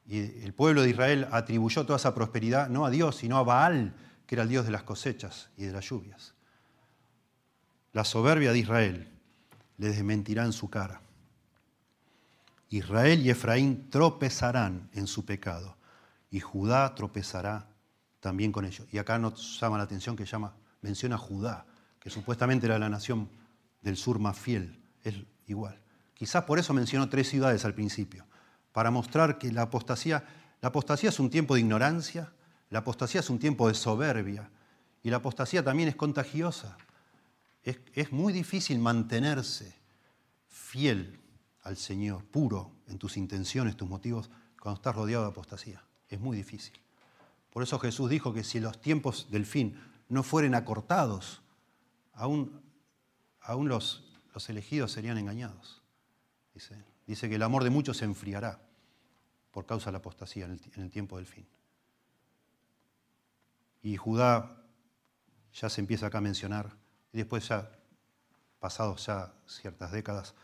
[0.06, 3.94] Y el pueblo de Israel atribuyó toda esa prosperidad no a Dios, sino a Baal,
[4.26, 6.34] que era el Dios de las cosechas y de las lluvias.
[7.92, 9.11] La soberbia de Israel
[9.82, 11.00] les desmentirá en su cara.
[12.70, 15.76] Israel y Efraín tropezarán en su pecado
[16.30, 17.66] y Judá tropezará
[18.20, 18.86] también con ellos.
[18.92, 21.66] Y acá nos llama la atención que llama, menciona Judá,
[21.98, 23.28] que supuestamente era la nación
[23.82, 25.16] del sur más fiel, es
[25.48, 25.78] igual.
[26.14, 28.24] Quizás por eso mencionó tres ciudades al principio,
[28.70, 30.24] para mostrar que la apostasía,
[30.60, 32.32] la apostasía es un tiempo de ignorancia,
[32.70, 34.48] la apostasía es un tiempo de soberbia
[35.02, 36.76] y la apostasía también es contagiosa.
[37.62, 39.76] Es, muy difícil mantenerse
[40.48, 41.20] fiel
[41.62, 45.84] al Señor, puro en tus intenciones, tus motivos, cuando estás rodeado de apostasía.
[46.08, 46.74] Es muy difícil.
[47.50, 51.42] Por eso Jesús dijo que si los tiempos del fin no fueren acortados,
[52.12, 52.60] aún,
[53.48, 54.12] los,
[54.48, 55.82] elegidos serían engañados.
[56.54, 58.60] Dice, que el amor de muchos se enfriará
[59.50, 61.46] por causa de la apostasía en el tiempo del fin.
[63.82, 64.64] Y Judá
[65.52, 66.81] ya se empieza acá a mencionar,
[67.12, 67.70] y después ya,
[68.58, 70.34] pasados ya ciertas décadas,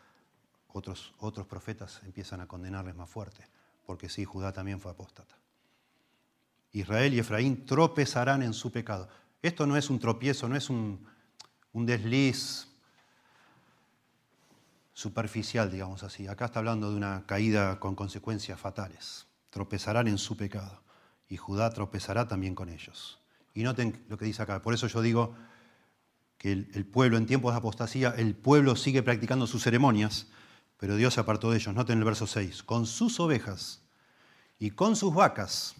[0.68, 3.46] otros, otros profetas empiezan a condenarles más fuerte,
[3.86, 5.36] porque sí, Judá también fue apóstata.
[6.72, 9.08] Israel y Efraín tropezarán en su pecado.
[9.40, 11.06] Esto no es un tropiezo, no es un,
[11.72, 12.68] un desliz
[14.92, 16.26] superficial, digamos así.
[16.26, 19.26] Acá está hablando de una caída con consecuencias fatales.
[19.50, 20.82] Tropezarán en su pecado
[21.28, 23.20] y Judá tropezará también con ellos.
[23.54, 24.60] Y noten lo que dice acá.
[24.60, 25.34] Por eso yo digo
[26.38, 30.28] que el, pueblo en tiempos de apostasía, el pueblo sigue practicando sus ceremonias,
[30.78, 31.74] pero Dios se apartó de ellos.
[31.74, 32.62] Noten el verso 6.
[32.62, 33.82] Con sus ovejas
[34.60, 35.74] y con sus vacas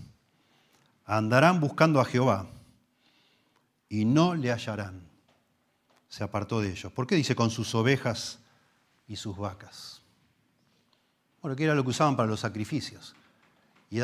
[1.05, 2.49] andarán buscando a Jehová
[3.88, 5.07] y no le hallarán.
[6.09, 6.90] Se apartó de ellos.
[6.92, 8.40] ¿Por qué dice con sus ovejas
[9.07, 10.03] y sus vacas?
[11.40, 13.14] Bueno, que era lo que usaban para los sacrificios.
[13.90, 14.01] Y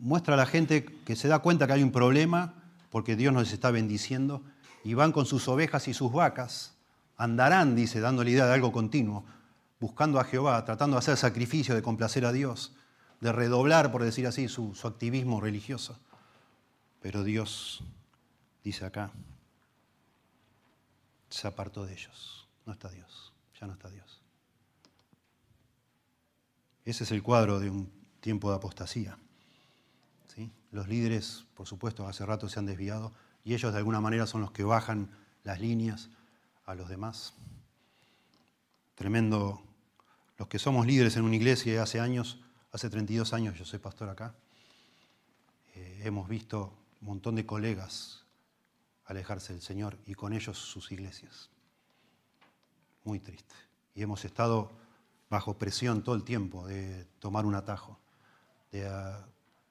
[0.00, 2.54] muestra a la gente que se da cuenta que hay un problema
[2.90, 4.42] porque Dios nos está bendiciendo
[4.84, 6.74] y van con sus ovejas y sus vacas,
[7.16, 9.24] andarán, dice, dando la idea de algo continuo,
[9.80, 12.72] buscando a Jehová, tratando de hacer sacrificio, de complacer a Dios,
[13.20, 15.98] de redoblar, por decir así, su, activismo religioso.
[17.00, 17.82] Pero Dios,
[18.64, 19.10] dice acá,
[21.28, 22.48] se apartó de ellos.
[22.64, 24.22] No está Dios, ya no está Dios.
[26.84, 29.18] Ese es el cuadro de un tiempo de apostasía.
[30.34, 30.50] ¿Sí?
[30.70, 33.12] Los líderes, por supuesto, hace rato se han desviado
[33.48, 35.08] y ellos de alguna manera son los que bajan
[35.42, 36.10] las líneas
[36.66, 37.32] a los demás.
[38.94, 39.62] Tremendo
[40.36, 42.40] los que somos líderes en una iglesia hace años,
[42.72, 44.34] hace 32 años yo soy pastor acá,
[45.74, 48.26] eh, hemos visto un montón de colegas
[49.06, 51.48] alejarse del Señor y con ellos sus iglesias.
[53.04, 53.54] Muy triste.
[53.94, 54.72] Y hemos estado
[55.30, 57.98] bajo presión todo el tiempo de tomar un atajo,
[58.72, 59.26] de ah,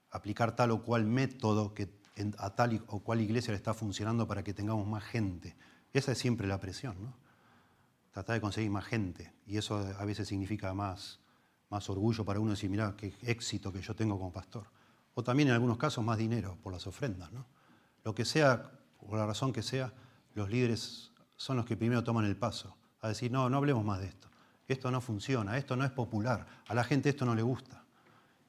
[0.10, 1.97] aplicar tal o cual método que
[2.38, 5.56] a tal o cual iglesia le está funcionando para que tengamos más gente.
[5.94, 7.28] Esa es siempre la presión, ¿no?
[8.18, 9.32] tratar de conseguir más gente.
[9.46, 11.20] Y eso a veces significa más,
[11.70, 14.66] más orgullo para uno decir, mira, qué éxito que yo tengo como pastor.
[15.14, 17.32] O también en algunos casos más dinero por las ofrendas.
[17.32, 17.46] ¿no?
[18.04, 19.94] Lo que sea, por la razón que sea,
[20.34, 24.00] los líderes son los que primero toman el paso a decir, no, no hablemos más
[24.00, 24.30] de esto.
[24.68, 27.84] Esto no funciona, esto no es popular, a la gente esto no le gusta.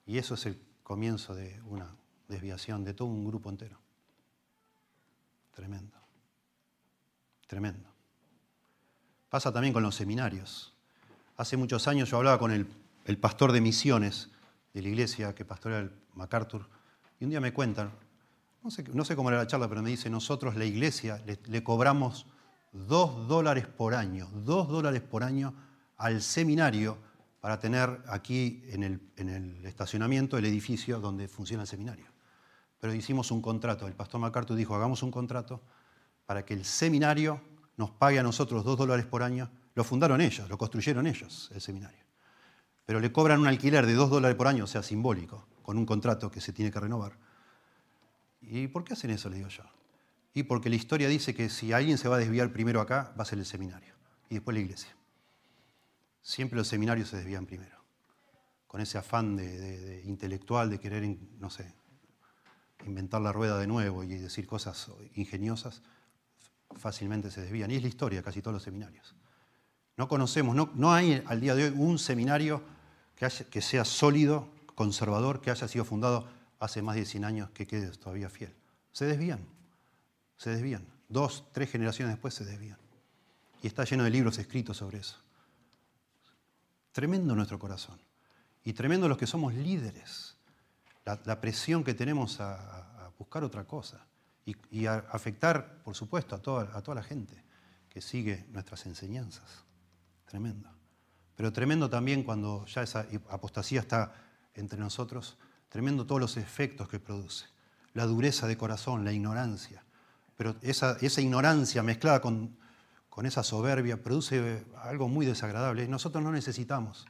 [0.07, 1.95] Y eso es el comienzo de una
[2.29, 3.79] desviación de todo un grupo entero.
[5.53, 5.99] Tremendo.
[7.47, 7.89] Tremendo.
[9.29, 10.73] Pasa también con los seminarios.
[11.37, 12.67] Hace muchos años yo hablaba con el,
[13.19, 14.31] pastor de misiones
[14.75, 16.69] de la iglesia que pastorea el MacArthur,
[17.21, 17.91] y un día me cuentan,
[18.63, 22.27] no sé, cómo era la charla, pero me dice, nosotros la iglesia le, cobramos
[22.73, 25.55] dos dólares por año, dos dólares por año
[25.97, 26.99] al seminario
[27.41, 32.07] para tener aquí en el, en el, estacionamiento el edificio donde funciona el seminario.
[32.81, 35.61] Pero hicimos un contrato, el pastor MacArthur dijo, hagamos un contrato
[36.27, 37.41] para que el seminario
[37.77, 41.61] nos pague a nosotros dos dólares por año, lo fundaron ellos, lo construyeron ellos, el
[41.61, 42.05] seminario.
[42.85, 45.87] Pero le cobran un alquiler de dos dólares por año, o sea, simbólico, con un
[45.87, 47.17] contrato que se tiene que renovar.
[48.41, 49.29] ¿Y por qué hacen eso?
[49.29, 49.63] Le digo yo.
[50.35, 53.23] Y porque la historia dice que si alguien se va a desviar primero acá, va
[53.23, 53.95] a ser el seminario
[54.31, 54.95] y después la iglesia.
[56.23, 57.77] Siempre los seminarios se desvían primero,
[58.67, 61.75] con ese afán de, intelectual de querer, no sé,
[62.85, 65.83] inventar la rueda de nuevo y decir cosas ingeniosas,
[66.77, 67.71] fácilmente se desvían.
[67.71, 69.15] Y es la historia casi todos los seminarios.
[69.97, 72.63] No conocemos, no, no hay al día de hoy un seminario
[73.17, 76.29] que, que sea sólido, conservador, que haya sido fundado
[76.61, 78.55] hace más de 100 años, que quede todavía fiel.
[78.93, 79.41] Se desvían
[80.39, 80.87] se desvían.
[81.09, 82.79] Dos, tres generaciones después se desvían.
[83.63, 85.17] Y está lleno de libros escritos sobre eso.
[86.93, 87.99] Tremendo nuestro corazón.
[88.65, 90.28] Y tremendo los que somos líderes.
[91.25, 94.07] La, presión que tenemos a, buscar otra cosa.
[94.45, 97.43] Y, a afectar, por supuesto, a toda, a toda la gente
[97.89, 99.65] que sigue nuestras enseñanzas.
[100.25, 100.71] Tremendo.
[101.37, 104.13] Pero tremendo también cuando ya esa apostasía está
[104.55, 105.39] entre nosotros.
[105.69, 107.47] Tremendo todos los efectos que produce.
[107.93, 109.85] La dureza de corazón, la ignorancia
[110.39, 112.57] pero esa, ignorancia mezclada con,
[113.25, 115.89] esa soberbia produce algo muy desagradable.
[115.89, 117.09] Nosotros no necesitamos,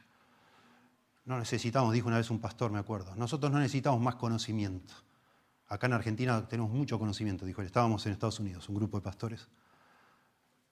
[1.25, 4.93] no necesitamos, dijo una vez un pastor, me acuerdo, nosotros no necesitamos más conocimiento.
[5.67, 7.67] Acá en Argentina tenemos mucho conocimiento, dijo él.
[7.67, 9.47] Estábamos en Estados Unidos, un grupo de pastores,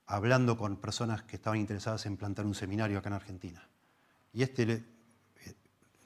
[0.07, 3.67] hablando con personas que estaban interesadas en plantar un seminario acá en Argentina.
[4.33, 4.83] Y este, eh,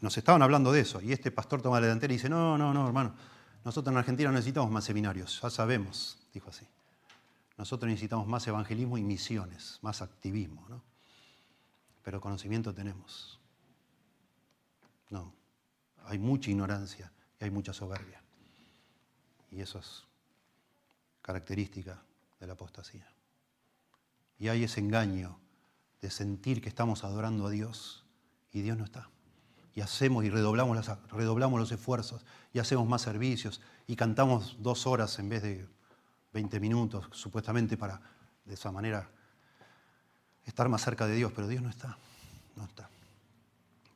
[0.02, 2.74] nos estaban hablando de eso, y este pastor toma la delantera y dice, no, no,
[2.74, 3.16] no, hermano,
[3.64, 6.66] nosotros en Argentina no necesitamos más seminarios, ya sabemos dijo así.
[7.58, 10.82] Nosotros necesitamos más evangelismo y misiones, más activismo, ¿no?
[12.04, 13.40] Pero conocimiento tenemos.
[15.12, 15.32] No,
[16.06, 18.24] hay mucha ignorancia y hay mucha soberbia.
[19.52, 20.06] Y eso es
[21.22, 22.02] característica
[22.40, 23.08] de la apostasía.
[24.40, 25.38] Y hay ese engaño
[26.02, 28.04] de sentir que estamos adorando a Dios
[28.52, 29.10] y Dios no está.
[29.76, 35.20] Y hacemos y redoblamos, redoblamos los esfuerzos y hacemos más servicios y cantamos dos horas
[35.20, 35.68] en vez de
[36.34, 38.02] 20 minutos supuestamente para
[38.46, 39.10] de esa manera
[40.46, 41.98] estar más cerca de Dios, pero Dios no está,
[42.56, 42.90] no está,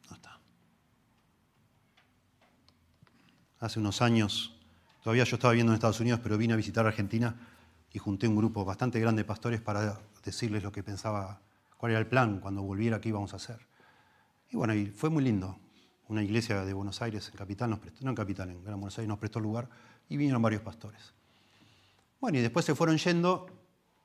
[0.09, 0.39] no está.
[3.59, 4.53] Hace unos años,
[5.03, 7.35] todavía yo estaba viviendo en Estados Unidos, pero vine a visitar Argentina
[7.93, 11.39] y junté un grupo bastante grande de pastores para decirles lo que pensaba,
[11.77, 13.59] cuál era el plan cuando volviera, qué íbamos a hacer.
[14.51, 15.57] Y bueno, fue muy lindo.
[16.07, 18.97] Una iglesia de Buenos Aires, en Capital, nos prestó, no en Capital, en Gran Buenos
[18.97, 19.69] Aires, nos prestó lugar
[20.09, 21.13] y vinieron varios pastores.
[22.19, 23.47] Bueno, y después se fueron yendo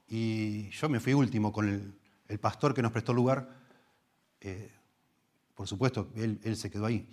[0.08, 1.68] y yo me fui último con
[2.28, 3.48] el, pastor que nos prestó lugar.
[4.40, 4.72] Eh,
[5.54, 7.08] por supuesto, él, él se quedó ahí.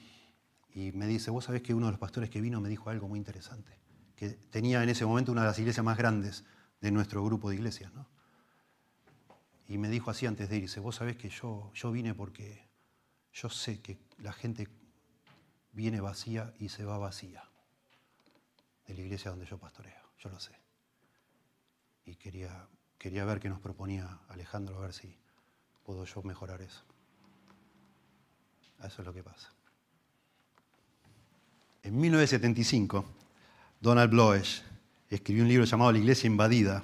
[0.77, 3.07] Y me dice, vos sabés que uno de los pastores que vino me dijo algo
[3.07, 3.79] muy interesante,
[4.15, 6.45] que tenía en ese momento una de las iglesias más grandes
[6.81, 7.91] de nuestro grupo de iglesias.
[7.95, 8.07] ¿no?
[9.67, 12.67] Y me dijo así antes de irse, vos sabés que yo, yo vine porque
[13.33, 14.67] yo sé que la gente
[15.71, 17.49] viene vacía y se va vacía
[18.85, 20.67] de la iglesia donde yo pastoreo, yo lo sé
[22.05, 22.67] y quería,
[22.99, 25.17] quería ver qué nos proponía Alejandro, a ver si
[25.83, 26.83] puedo yo mejorar eso.
[28.79, 29.56] Eso es lo que pasa.
[31.87, 33.05] En 1975,
[33.79, 34.61] Donald Bloesch
[35.09, 36.83] escribió un libro llamado La Iglesia Invadida,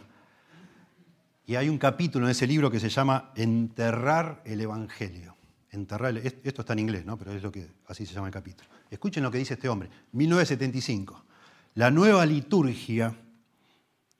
[1.45, 5.35] y hay un capítulo en ese libro que se llama Enterrar el Evangelio.
[5.71, 7.17] Enterrar esto está en inglés, ¿no?
[7.17, 8.69] pero es lo que así se llama el capítulo.
[8.89, 9.89] Escuchen lo que dice este hombre.
[10.13, 11.25] 1975.
[11.73, 13.13] La nueva liturgia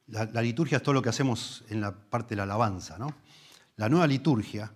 [0.08, 2.98] la, liturgia es todo lo que hacemos en la parte de la alabanza.
[2.98, 3.08] ¿no?
[3.78, 4.74] La nueva liturgia,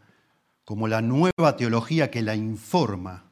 [0.64, 3.27] como la nueva teología que la informa,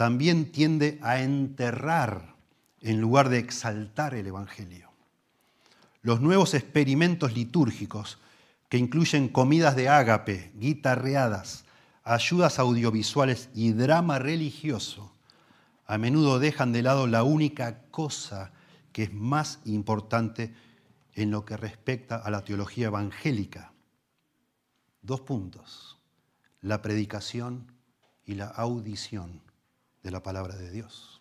[0.00, 2.34] también tiende a enterrar
[2.80, 4.88] en lugar de exaltar el Evangelio.
[6.00, 8.18] Los nuevos experimentos litúrgicos,
[8.70, 11.66] que incluyen comidas de ágape, guitarreadas,
[12.02, 15.12] ayudas audiovisuales y drama religioso,
[15.86, 18.52] a menudo dejan de lado la única cosa
[18.94, 20.54] que es más importante
[21.12, 23.74] en lo que respecta a la teología evangélica.
[25.02, 25.98] Dos puntos,
[26.62, 27.70] la predicación
[28.24, 29.49] y la audición
[30.02, 31.20] de la palabra de Dios.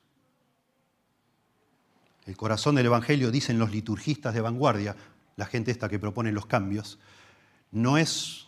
[2.26, 4.96] El corazón del Evangelio, dicen los liturgistas de vanguardia,
[5.36, 7.00] la gente esta que propone los cambios,
[7.72, 8.48] no es,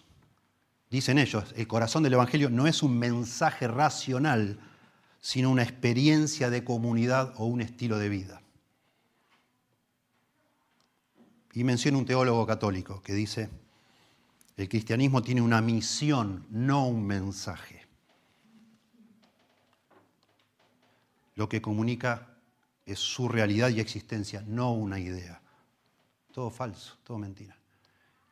[0.89, 4.59] dicen ellos, el corazón del Evangelio no es un mensaje racional,
[5.19, 8.41] sino una experiencia de comunidad o un estilo de vida.
[11.53, 13.49] Y menciona un teólogo católico que dice,
[14.57, 17.80] el cristianismo tiene una misión, no un mensaje.
[21.41, 22.27] Lo que comunica
[22.85, 25.41] es su realidad y existencia, no una idea.
[26.31, 27.57] Todo falso, todo mentira.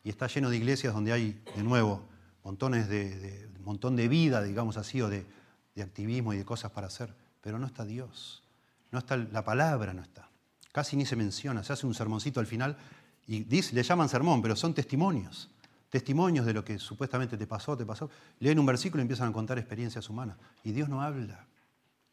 [0.04, 2.04] Y está lleno de iglesias donde hay, de nuevo,
[2.44, 5.26] montones de, montón de vida, digamos así, o de,
[5.74, 7.12] de activismo y de cosas para hacer.
[7.42, 8.44] Pero no está Dios.
[8.92, 10.30] No está, la palabra no está.
[10.72, 11.64] Casi ni se menciona.
[11.64, 12.78] Se hace un sermoncito al final
[13.26, 15.50] y dice, le llaman sermón, pero son testimonios.
[15.90, 18.08] Testimonios de lo que supuestamente te pasó, te pasó.
[18.40, 20.38] Leen un versículo y empiezan a contar experiencias humanas.
[20.64, 21.49] Y Dios no habla.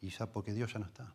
[0.01, 1.12] Ya porque Dios ya no está.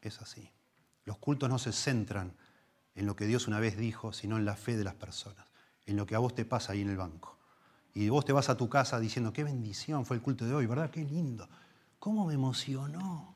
[0.00, 0.50] Es así.
[1.04, 2.32] Los cultos no se centran
[2.94, 5.46] en lo que Dios una vez dijo, sino en la fe de las personas,
[5.84, 7.36] en lo que a vos te pasa ahí en el banco.
[7.94, 10.66] Y vos te vas a tu casa diciendo, qué bendición fue el culto de hoy,
[10.66, 10.90] ¿verdad?
[10.90, 11.48] Qué lindo.
[11.98, 13.34] ¿Cómo me emocionó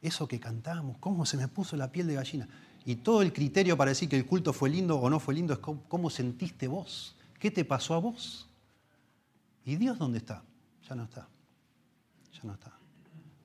[0.00, 0.96] eso que cantamos?
[0.98, 2.48] ¿Cómo se me puso la piel de gallina?
[2.84, 5.52] Y todo el criterio para decir que el culto fue lindo o no fue lindo
[5.52, 7.16] es cómo, sentiste vos.
[7.38, 8.47] ¿Qué te pasó a vos?
[9.68, 10.42] ¿Y Dios dónde está?
[10.88, 11.28] Ya no está.
[12.32, 12.72] Ya no está.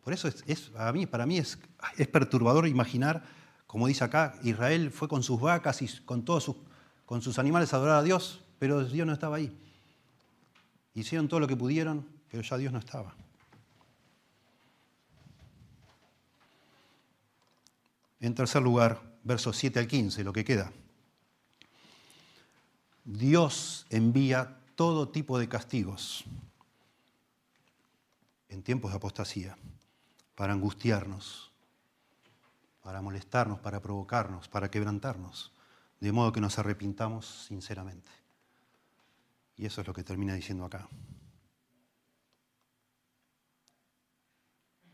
[0.05, 1.59] Por eso es, mí, para mí es,
[1.97, 3.23] es, perturbador imaginar,
[3.67, 6.55] como dice acá, Israel fue con sus vacas y con todos sus,
[7.05, 9.53] con sus animales a adorar a Dios, pero Dios no estaba ahí.
[10.93, 13.13] Hicieron todo lo que pudieron, pero ya Dios no estaba.
[18.21, 20.71] En tercer lugar, versos 7 al 15, lo que queda.
[23.03, 26.25] Dios envía todo tipo de castigos
[28.49, 29.57] en tiempos de apostasía
[30.35, 31.51] para angustiarnos,
[32.81, 35.53] para molestarnos, para provocarnos, para quebrantarnos,
[35.99, 38.11] de modo que nos arrepintamos sinceramente.
[39.55, 40.87] Y eso es lo que termina diciendo acá.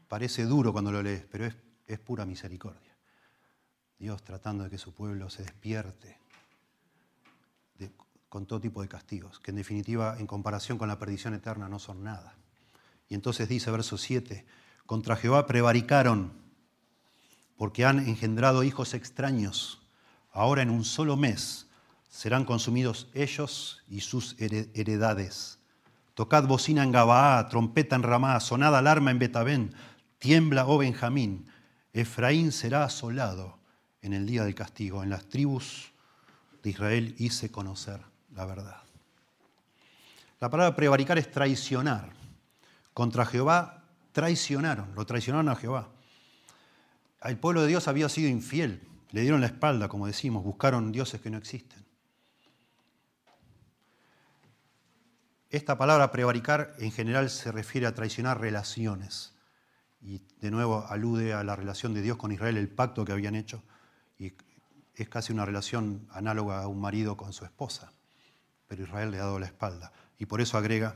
[0.08, 2.96] Parece duro cuando lo lees, pero es, pura misericordia.
[3.98, 6.18] Dios tratando de que su pueblo se despierte
[8.30, 11.80] con todo tipo de castigos, que en definitiva, en comparación con la perdición eterna, no
[11.80, 12.36] son nada.
[13.10, 14.46] Y entonces dice verso 7,
[14.86, 16.32] contra Jehová prevaricaron
[17.58, 19.82] porque han engendrado hijos extraños.
[20.32, 21.68] Ahora en un solo mes
[22.08, 25.60] serán consumidos ellos y sus heredades.
[26.14, 29.74] Tocad bocina en Gabaá, trompeta en Ramá, sonad alarma en Betabén,
[30.20, 31.48] tiembla, oh Benjamín.
[31.94, 33.58] Efraín será asolado
[34.02, 35.02] en el día del castigo.
[35.02, 35.92] En las tribus
[36.62, 38.09] de Israel hice conocer
[38.40, 38.78] la verdad.
[40.40, 42.10] La palabra prevaricar es traicionar.
[42.94, 43.84] Contra Jehová
[44.14, 45.90] traicionaron, lo traicionaron a Jehová.
[47.22, 51.20] El pueblo de Dios había sido infiel, le dieron la espalda, como decimos, buscaron dioses
[51.20, 51.86] que no existen.
[55.50, 59.34] Esta palabra prevaricar en general se refiere a traicionar relaciones.
[60.02, 63.36] Y de nuevo alude a la relación de Dios con Israel, el pacto que habían
[63.36, 63.62] hecho.
[64.18, 64.32] Y
[64.96, 67.92] es casi una relación análoga a un marido con su esposa.
[68.70, 69.92] Pero Israel le ha dado la espalda.
[70.20, 70.96] Y por eso agrega,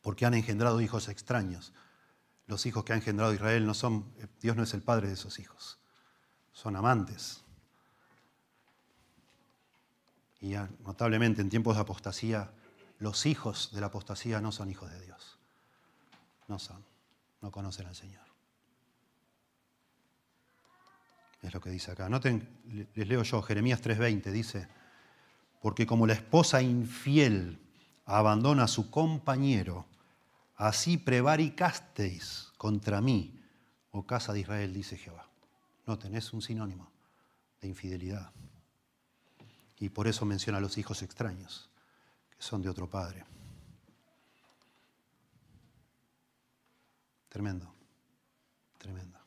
[0.00, 1.72] porque han engendrado hijos extraños.
[2.46, 5.38] Los hijos que ha engendrado Israel no son, Dios no es el padre de esos
[5.38, 5.78] hijos.
[6.52, 7.44] Son amantes.
[10.40, 12.50] Y notablemente en tiempos de apostasía,
[12.98, 15.38] los hijos de la apostasía no son hijos de Dios.
[16.48, 16.82] No son.
[17.42, 18.22] No conocen al Señor.
[21.42, 22.08] Es lo que dice acá.
[22.08, 24.68] Noten, les leo yo, Jeremías 3:20 dice,
[25.62, 27.58] porque como la esposa infiel
[28.04, 29.86] abandona a su compañero,
[30.56, 33.40] así prevaricasteis contra mí,
[33.92, 35.28] oh casa de Israel, dice Jehová.
[35.86, 36.90] Noten, es un sinónimo
[37.60, 38.32] de infidelidad.
[39.78, 41.70] Y por eso menciona a los hijos extraños
[42.42, 43.24] son de otro padre.
[47.28, 47.72] Tremendo,
[48.78, 49.21] tremendo.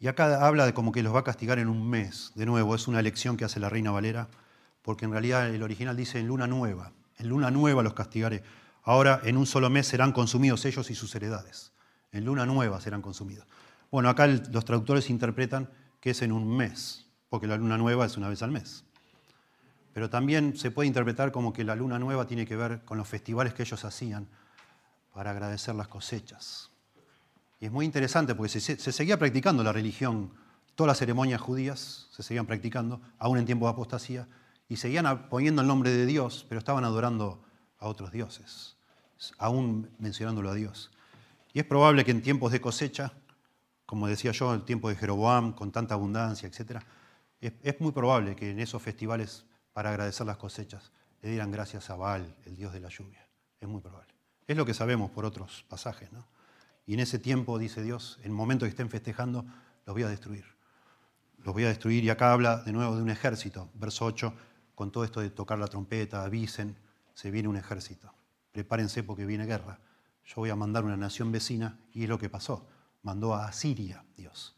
[0.00, 2.32] Y acá habla de como que los va a castigar en un mes.
[2.34, 4.28] De nuevo, es una elección que hace la reina Valera,
[4.80, 6.92] porque en realidad el original dice en luna nueva.
[7.18, 8.42] En luna nueva los castigaré.
[8.82, 11.72] Ahora en un solo mes serán consumidos ellos y sus heredades.
[12.12, 13.46] En luna nueva serán consumidos.
[13.90, 15.68] Bueno, acá los traductores interpretan
[16.00, 18.84] que es en un mes, porque la luna nueva es una vez al mes.
[19.92, 23.06] Pero también se puede interpretar como que la luna nueva tiene que ver con los
[23.06, 24.28] festivales que ellos hacían
[25.12, 26.69] para agradecer las cosechas.
[27.60, 30.32] Y es muy interesante porque se, seguía practicando la religión,
[30.74, 34.28] todas las ceremonias judías se seguían practicando, aún en tiempos de apostasía,
[34.68, 37.42] y seguían poniendo el nombre de Dios, pero estaban adorando
[37.78, 38.76] a otros dioses,
[39.38, 40.90] aún mencionándolo a Dios.
[41.52, 43.12] Y es probable que en tiempos de cosecha,
[43.84, 46.82] como decía yo, en el tiempo de Jeroboam, con tanta abundancia, etc.,
[47.40, 50.92] es muy probable que en esos festivales para agradecer las cosechas,
[51.22, 53.26] le dieran gracias a Baal, el dios de la lluvia.
[53.60, 54.14] Es muy probable.
[54.46, 56.10] Es lo que sabemos por otros pasajes.
[56.12, 56.26] ¿no?
[56.90, 59.44] Y en ese tiempo, dice Dios, en el momento que estén festejando,
[59.86, 60.44] los voy a destruir.
[61.44, 62.02] Los voy a destruir.
[62.02, 63.70] Y acá habla de nuevo de un ejército.
[63.74, 64.34] Verso 8,
[64.74, 66.76] con todo esto de tocar la trompeta, avisen,
[67.14, 68.12] se viene un ejército.
[68.50, 69.78] Prepárense porque viene guerra.
[70.24, 72.66] Yo voy a mandar una nación vecina y es lo que pasó.
[73.04, 74.56] Mandó a Asiria, Dios,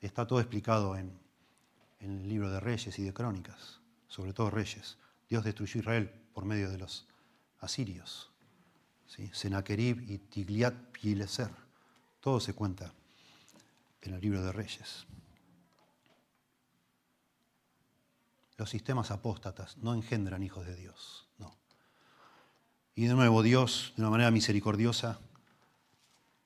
[0.00, 1.18] Está todo explicado en,
[1.98, 4.98] en el libro de Reyes y de Crónicas, sobre todo Reyes.
[5.28, 7.08] Dios destruyó Israel por medio de los
[7.58, 8.29] asirios.
[9.10, 9.30] ¿Sí?
[10.08, 11.50] Y Tigliat Pileser.
[12.20, 12.92] Todo se cuenta
[14.02, 15.06] en el libro de Reyes.
[18.56, 21.56] Los sistemas apóstatas no engendran hijos de Dios, no.
[22.94, 25.18] Y de nuevo, Dios, de una manera misericordiosa,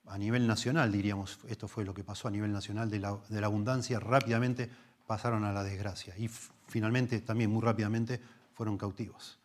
[0.06, 3.98] a nivel nacional, diríamos, esto fue lo que pasó a nivel nacional, de la abundancia
[3.98, 4.70] rápidamente
[5.06, 6.16] pasaron a la desgracia.
[6.16, 8.20] Y finalmente, también muy rápidamente,
[8.52, 9.38] fueron cautivos.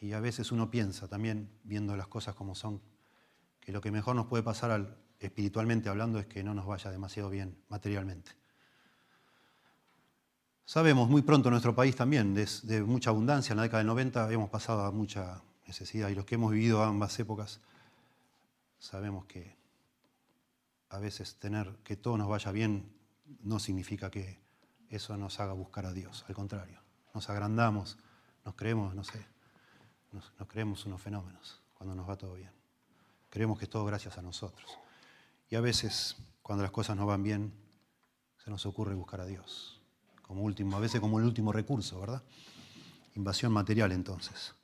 [0.00, 2.80] Y a veces uno piensa también, viendo las cosas como son,
[3.60, 7.30] que lo que mejor nos puede pasar espiritualmente hablando es que no nos vaya demasiado
[7.30, 8.32] bien materialmente.
[10.64, 13.52] Sabemos muy pronto en nuestro país también de, de mucha abundancia.
[13.52, 16.82] En la década del 90 hemos pasado a mucha necesidad y los que hemos vivido
[16.82, 17.60] ambas épocas
[18.78, 19.56] sabemos que
[20.90, 22.90] a veces tener que todo nos vaya bien
[23.42, 24.40] no significa que
[24.88, 26.24] eso nos haga buscar a Dios.
[26.28, 26.80] Al contrario,
[27.14, 27.98] nos agrandamos,
[28.44, 29.26] nos creemos, no sé,
[30.12, 32.50] nos, creemos unos fenómenos cuando nos va todo bien.
[33.30, 34.78] Creemos que es todo gracias a nosotros.
[35.50, 37.52] Y a veces, cuando las cosas no van bien,
[38.42, 39.80] se nos ocurre buscar a Dios.
[40.22, 42.22] Como último, a veces como el último recurso, ¿verdad?
[43.14, 44.54] Invasión material entonces.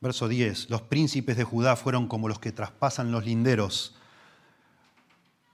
[0.00, 0.70] Verso 10.
[0.70, 3.97] Los príncipes de Judá fueron como los que traspasan los linderos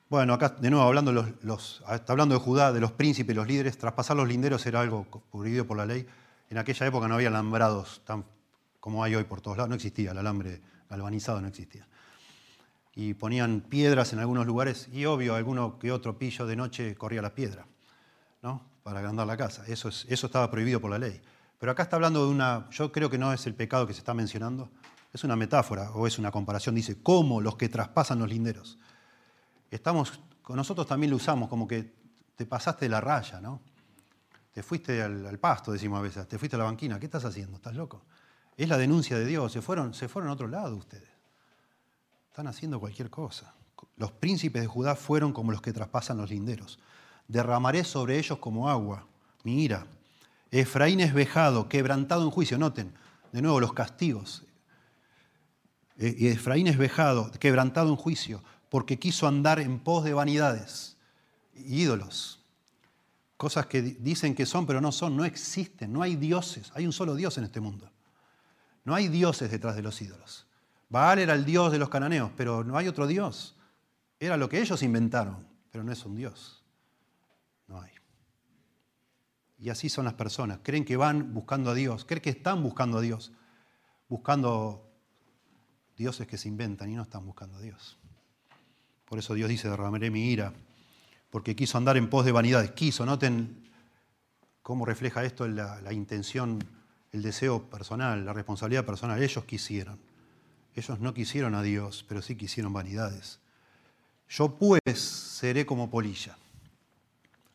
[0.09, 4.16] bueno, acá de nuevo hablando, los, hablando de Judá, de los príncipes, los líderes, traspasar
[4.16, 6.07] los linderos era algo prohibido por la ley.
[6.50, 8.24] En aquella época no había alambrados tan
[8.84, 11.88] como hay hoy por todos lados, no existía, el alambre galvanizado no existía.
[12.94, 17.22] Y ponían piedras en algunos lugares y obvio, alguno que otro pillo de noche corría
[17.22, 17.66] la piedra,
[18.42, 18.62] ¿no?
[18.82, 19.64] Para agrandar la casa.
[19.66, 21.18] Eso estaba prohibido por la ley.
[21.59, 24.00] Pero acá está hablando de una, yo creo que no es el pecado que se
[24.00, 24.68] está mencionando,
[25.14, 26.74] es una metáfora o es una comparación.
[26.74, 28.78] Dice, ¿cómo los que traspasan los linderos?
[29.71, 31.93] Estamos, nosotros también lo usamos como que
[32.37, 33.61] te pasaste la raya, ¿no?
[34.53, 37.57] Te fuiste al, pasto, decimos a veces, te fuiste a la banquina, ¿qué estás haciendo?
[37.57, 38.03] ¿Estás loco?
[38.57, 41.09] Es la denuncia de Dios, se fueron, se fueron a otro lado ustedes.
[42.29, 43.55] Están haciendo cualquier cosa.
[43.97, 46.79] Los príncipes de Judá fueron como los que traspasan los linderos.
[47.27, 49.07] Derramaré sobre ellos como agua
[49.45, 49.87] mi ira.
[50.51, 52.59] Efraín es vejado, quebrantado en juicio.
[52.59, 52.95] Noten,
[53.33, 54.45] de nuevo, los castigos.
[55.97, 58.43] E, Efraín es vejado, quebrantado en juicio
[58.75, 60.97] porque quiso andar en pos de vanidades,
[61.55, 62.45] ídolos,
[63.37, 66.93] cosas que dicen que son, pero no son, no existen, no hay dioses, hay un
[66.93, 67.89] solo Dios en este mundo.
[68.83, 70.49] No hay dioses detrás de los ídolos.
[70.89, 73.55] Baal era el dios de los cananeos, pero no hay otro dios.
[74.18, 76.64] Era lo que ellos inventaron, pero no es un dios.
[77.68, 77.93] No hay.
[79.61, 80.59] Y así son las personas.
[80.64, 83.31] Creen que van buscando a Dios, creen que están buscando a Dios,
[84.09, 84.91] buscando
[85.97, 87.99] dioses que se inventan y no están buscando a Dios.
[89.05, 90.52] Por eso Dios dice, derramaré mi ira,
[91.30, 92.70] porque quiso andar en pos de vanidades.
[92.72, 93.70] Quiso, noten
[94.62, 96.59] cómo refleja esto la, la intención,
[97.12, 99.22] el deseo personal, la responsabilidad personal.
[99.22, 99.98] Ellos quisieron.
[100.74, 103.40] Ellos no quisieron a Dios, pero sí quisieron vanidades.
[104.28, 106.36] Yo pues seré como polilla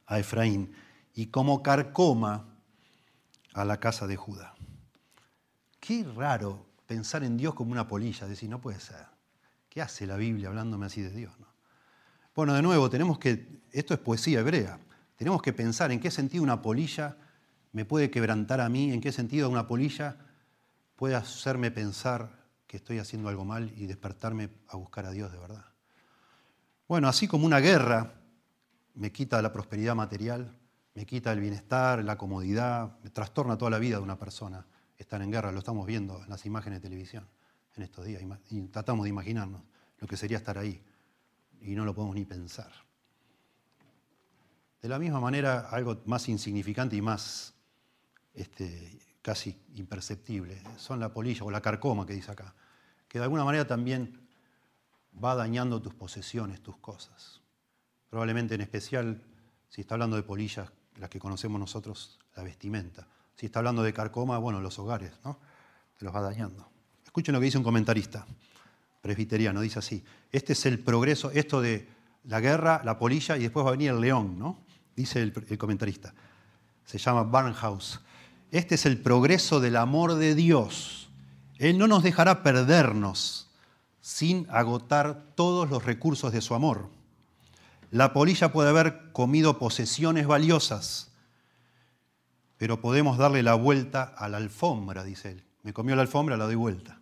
[0.05, 0.73] a Efraín
[1.13, 2.45] y como carcoma
[3.53, 4.55] a la casa de Judá.
[5.79, 9.08] Qué raro pensar en Dios como una polilla, decir, no puede ser.
[9.79, 11.31] ¿Qué hace la Biblia hablándome así de Dios?
[12.35, 14.77] Bueno, de nuevo, tenemos que, esto es poesía hebrea,
[15.15, 17.15] tenemos que pensar en qué sentido una polilla
[17.71, 20.17] me puede quebrantar a mí, en qué sentido una polilla
[20.97, 22.29] puede hacerme pensar
[22.67, 25.63] que estoy haciendo algo mal y despertarme a buscar a Dios de verdad.
[26.89, 28.15] Bueno, así como una guerra
[28.95, 30.57] me quita la prosperidad material,
[30.93, 34.65] me quita el bienestar, la comodidad, me trastorna toda la vida de una persona
[34.97, 37.38] estar en guerra, lo estamos viendo en las imágenes de televisión
[37.79, 38.21] en estos días
[38.71, 39.61] tratamos de imaginarnos
[39.99, 40.81] lo que sería estar ahí
[41.61, 42.71] y no lo podemos ni pensar.
[44.81, 47.53] De la misma manera, algo más insignificante y más
[48.33, 52.53] este, casi imperceptible son la polilla o la carcoma que dice acá,
[53.07, 54.27] que de alguna manera también
[55.21, 57.41] va dañando tus posesiones, tus cosas.
[58.09, 59.21] Probablemente en especial,
[59.69, 63.07] si está hablando de polillas, las que conocemos nosotros, la vestimenta.
[63.35, 65.39] Si está hablando de carcoma, bueno, los hogares, ¿no?
[65.97, 66.69] Se los va dañando.
[67.09, 68.23] Escuchen lo que dice un comentarista
[69.01, 71.87] presbiteriano, dice así, este es el progreso, esto de
[72.25, 74.59] la guerra, la polilla y después va a venir el león, ¿no?
[74.95, 76.13] Dice el, comentarista.
[76.85, 77.99] Se llama Barnhouse.
[78.51, 81.09] Este es el progreso del amor de Dios.
[81.57, 83.49] Él no nos dejará perdernos
[84.01, 86.91] sin agotar todos los recursos de su amor.
[87.89, 91.09] La polilla puede haber comido posesiones valiosas,
[92.57, 95.43] pero podemos darle la vuelta a la alfombra, dice él.
[95.63, 96.98] Me comió la alfombra, la doy vuelta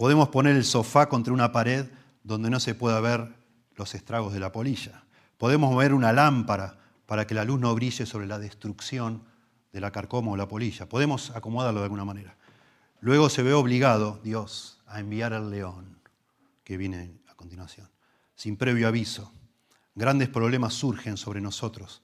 [0.00, 1.84] Podemos poner el sofá contra una pared
[2.24, 3.34] donde no se pueda ver
[3.76, 5.04] los estragos de la polilla.
[5.36, 9.24] Podemos mover una lámpara para que la luz no brille sobre la destrucción
[9.74, 10.88] de la carcoma o la polilla.
[10.88, 12.34] Podemos acomodarlo de alguna manera.
[13.00, 15.98] Luego se ve obligado Dios a enviar al león,
[16.64, 17.90] que viene a continuación,
[18.34, 19.30] sin previo aviso.
[19.94, 22.00] Grandes problemas surgen sobre nosotros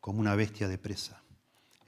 [0.00, 1.20] como una bestia de presa.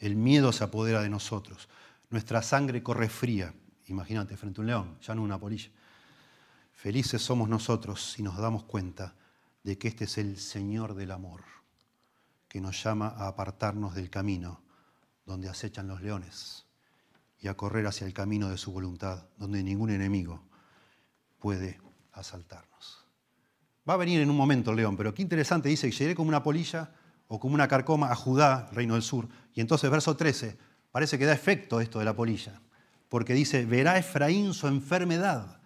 [0.01, 1.71] El miedo se apodera de nosotros.
[2.11, 3.55] Nuestra sangre corre fría,
[3.87, 5.71] imagínate, frente a un león, ya no una polilla.
[6.73, 9.15] Felices somos nosotros si nos damos cuenta
[9.63, 11.43] de que este es el Señor del amor,
[12.49, 14.61] que nos llama a apartarnos del camino
[15.25, 16.67] donde acechan los leones
[17.41, 20.43] y a correr hacia el camino de su voluntad, donde ningún enemigo
[21.39, 21.81] puede
[22.13, 23.05] asaltarnos.
[23.89, 26.43] Va a venir en un momento el león, pero qué interesante, dice llegué como una
[26.43, 26.93] polilla
[27.29, 29.29] o como una carcoma a Judá, reino del sur.
[29.55, 30.57] Y entonces, verso 13,
[30.91, 32.61] parece que da efecto esto de la polilla,
[33.09, 35.59] porque dice, verá Efraín su enfermedad.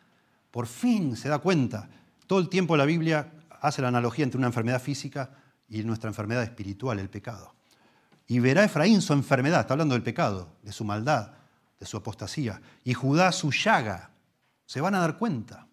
[0.51, 1.89] Por fin se da cuenta.
[2.27, 5.31] Todo el tiempo la Biblia hace la analogía entre una enfermedad física
[5.69, 7.55] y nuestra enfermedad espiritual, el pecado.
[8.27, 11.33] Y verá Efraín su enfermedad, está hablando del pecado, de su maldad,
[11.79, 12.61] de su apostasía.
[12.85, 14.11] Y Judá su llaga.
[14.67, 15.67] Se van a dar cuenta.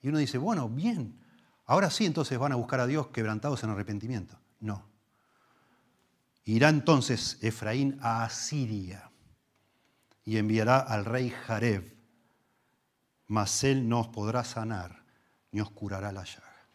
[0.00, 1.18] Y uno dice, bueno, bien.
[1.66, 4.38] Ahora sí, entonces van a buscar a Dios quebrantados en arrepentimiento.
[4.60, 4.86] No.
[6.44, 9.10] Irá entonces Efraín a Asiria
[10.28, 11.96] y enviará al rey Jareb,
[13.28, 15.02] mas él no os podrá sanar
[15.52, 16.66] ni os curará la llaga.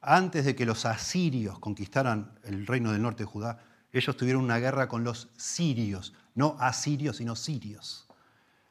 [0.00, 4.58] Antes de que los asirios conquistaran el reino del norte de Judá, ellos tuvieron una
[4.58, 8.08] guerra con los sirios, no asirios, sino sirios.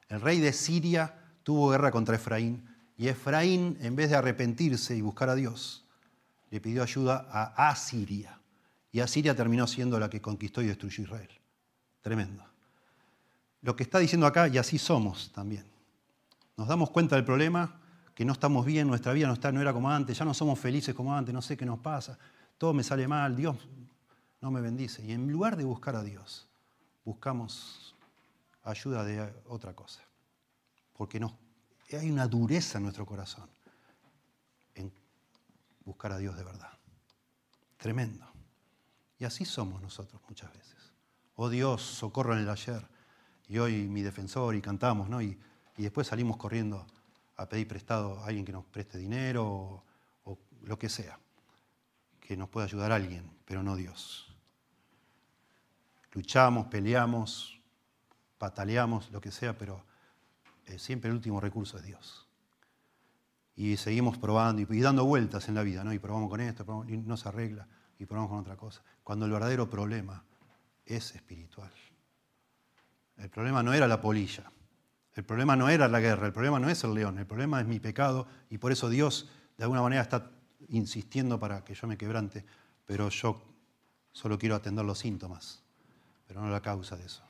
[0.10, 1.14] El rey de Siria
[1.44, 2.68] tuvo guerra contra Efraín
[2.98, 5.86] y Efraín, en vez de arrepentirse y buscar a Dios,
[6.50, 8.40] le pidió ayuda a Asiria.
[8.92, 11.30] Y Asiria terminó siendo la que conquistó y destruyó Israel.
[12.02, 12.47] Tremendo.
[13.62, 15.66] Lo que está diciendo acá, y así somos también.
[16.56, 17.80] Nos damos cuenta del problema,
[18.14, 20.60] que no estamos bien, nuestra vida no, está, no era como antes, ya no somos
[20.60, 22.18] felices como antes, no sé qué nos pasa,
[22.58, 23.56] todo me sale mal, Dios
[24.42, 25.04] no me bendice.
[25.06, 26.48] Y en lugar de buscar a Dios,
[27.06, 27.96] buscamos
[28.64, 30.02] ayuda de otra cosa.
[30.94, 31.22] Porque
[31.92, 33.50] hay una dureza en nuestro corazón
[34.76, 34.92] en
[35.86, 36.72] buscar a Dios de verdad.
[37.78, 38.26] Tremendo.
[39.20, 40.76] Y así somos nosotros muchas veces.
[41.36, 42.84] Oh Dios, socorro en el ayer.
[43.48, 45.22] Y hoy mi defensor y cantamos, ¿no?
[45.22, 45.38] Y,
[45.78, 46.86] después salimos corriendo
[47.36, 49.84] a pedir prestado a alguien que nos preste dinero
[50.24, 51.20] o, lo que sea.
[52.20, 54.36] Que nos pueda ayudar alguien, pero no Dios.
[56.14, 57.60] Luchamos, peleamos,
[58.38, 59.84] pataleamos, lo que sea, pero
[60.66, 62.28] eh, siempre el último recurso es Dios.
[63.56, 65.94] Y seguimos probando y, dando vueltas en la vida, ¿no?
[65.94, 67.68] Y probamos con esto, y no se arregla
[68.00, 68.82] y probamos con otra cosa.
[69.04, 70.24] Cuando el verdadero problema
[70.86, 71.72] es espiritual.
[73.18, 74.52] El problema no era la polilla,
[75.16, 77.68] el problema no era la guerra, el problema no es el león, el problema es
[77.68, 80.30] mi pecado y por eso Dios de alguna manera está
[80.70, 82.46] insistiendo para que yo me quebrante,
[82.86, 83.42] pero yo
[84.12, 85.64] solo quiero atender los síntomas,
[86.28, 87.24] pero no la causa de eso.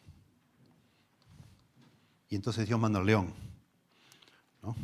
[2.29, 3.33] Y entonces Dios manda al león.
[4.61, 4.75] ¿no?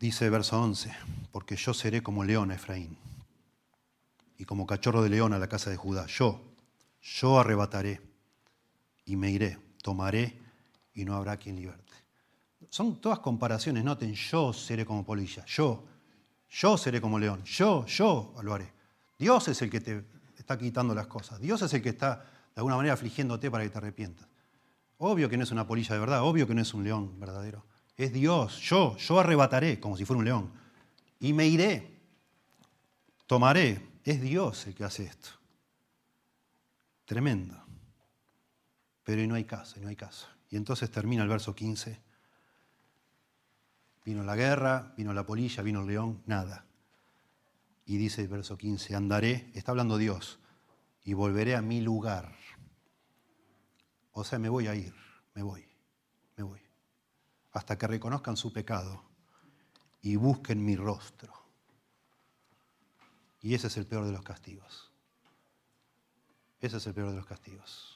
[0.00, 0.92] Dice verso 11,
[1.30, 2.96] porque yo seré como león a Efraín
[4.36, 6.06] y como cachorro de león a la casa de Judá.
[6.06, 6.40] Yo,
[7.00, 8.13] yo arrebataré
[9.04, 10.38] y me iré, tomaré
[10.94, 11.92] y no habrá quien liberte.
[12.70, 15.84] Son todas comparaciones, noten, yo seré como polilla, yo,
[16.48, 18.72] yo seré como león, yo, yo lo haré.
[19.18, 20.04] Dios es el que te
[20.36, 22.16] está quitando las cosas, Dios es el que está
[22.54, 24.28] de alguna manera afligiéndote para que te arrepientas.
[24.98, 27.64] Obvio que no es una polilla de verdad, obvio que no es un león verdadero.
[27.96, 30.52] Es Dios, yo, yo arrebataré como si fuera un león
[31.20, 32.00] y me iré,
[33.26, 35.30] tomaré es Dios el que hace esto.
[37.04, 37.63] Tremendo.
[39.04, 40.26] Pero y no hay caso, y no hay caso.
[40.50, 42.00] Y entonces termina el verso 15.
[44.04, 46.66] Vino la guerra, vino la polilla, vino el león, nada.
[47.86, 50.38] Y dice el verso 15, andaré, está hablando Dios,
[51.04, 52.34] y volveré a mi lugar.
[54.12, 54.94] O sea, me voy a ir,
[55.34, 55.66] me voy,
[56.36, 56.60] me voy.
[57.52, 59.04] Hasta que reconozcan su pecado
[60.00, 61.32] y busquen mi rostro.
[63.40, 64.92] Y ese es el peor de los castigos.
[66.60, 67.93] Ese es el peor de los castigos.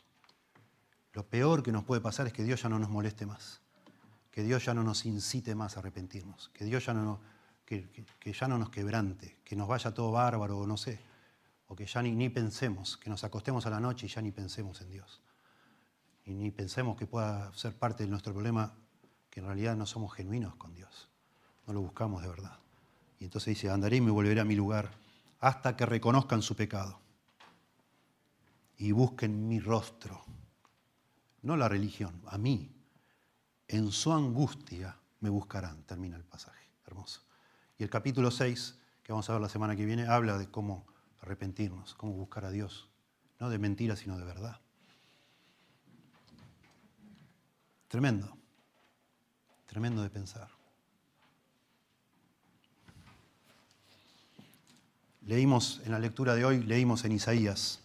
[1.18, 3.60] Lo peor que nos puede pasar es que Dios ya no nos moleste más,
[4.30, 7.18] que Dios ya no nos incite más a arrepentirnos, que Dios ya no,
[7.64, 11.00] que, ya no nos quebrante, que nos vaya todo bárbaro o no sé,
[11.66, 14.30] o que ya ni, ni pensemos, que nos acostemos a la noche y ya ni
[14.30, 15.20] pensemos en Dios.
[16.24, 18.76] Y ni pensemos que pueda ser parte de nuestro problema,
[19.28, 21.08] que en realidad no somos genuinos con Dios,
[21.66, 22.60] no lo buscamos de verdad.
[23.18, 24.92] Y entonces dice, andaré y me volveré a mi lugar
[25.40, 27.00] hasta que reconozcan su pecado
[28.76, 30.24] y busquen mi rostro,
[31.42, 32.70] no la religión, a mí,
[33.68, 37.22] en su angustia me buscarán, termina el pasaje, hermoso.
[37.78, 40.86] Y el capítulo 6, que vamos a ver la semana que viene, habla de cómo
[41.20, 42.88] arrepentirnos, cómo buscar a Dios,
[43.38, 44.60] no de mentira, sino de verdad.
[47.88, 48.36] Tremendo,
[49.66, 50.48] tremendo de pensar.
[55.22, 57.80] Leímos en la lectura de hoy, leímos en Isaías,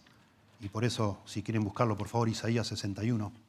[0.60, 3.43] y por eso, si quieren buscarlo, por favor, Isaías 61.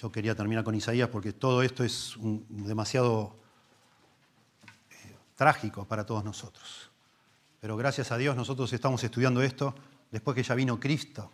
[0.00, 3.34] Yo quería terminar con Isaías porque todo esto es demasiado
[4.90, 6.90] eh, trágico para todos nosotros.
[7.60, 9.74] Pero gracias a Dios nosotros estamos estudiando esto
[10.12, 11.32] después que ya vino Cristo,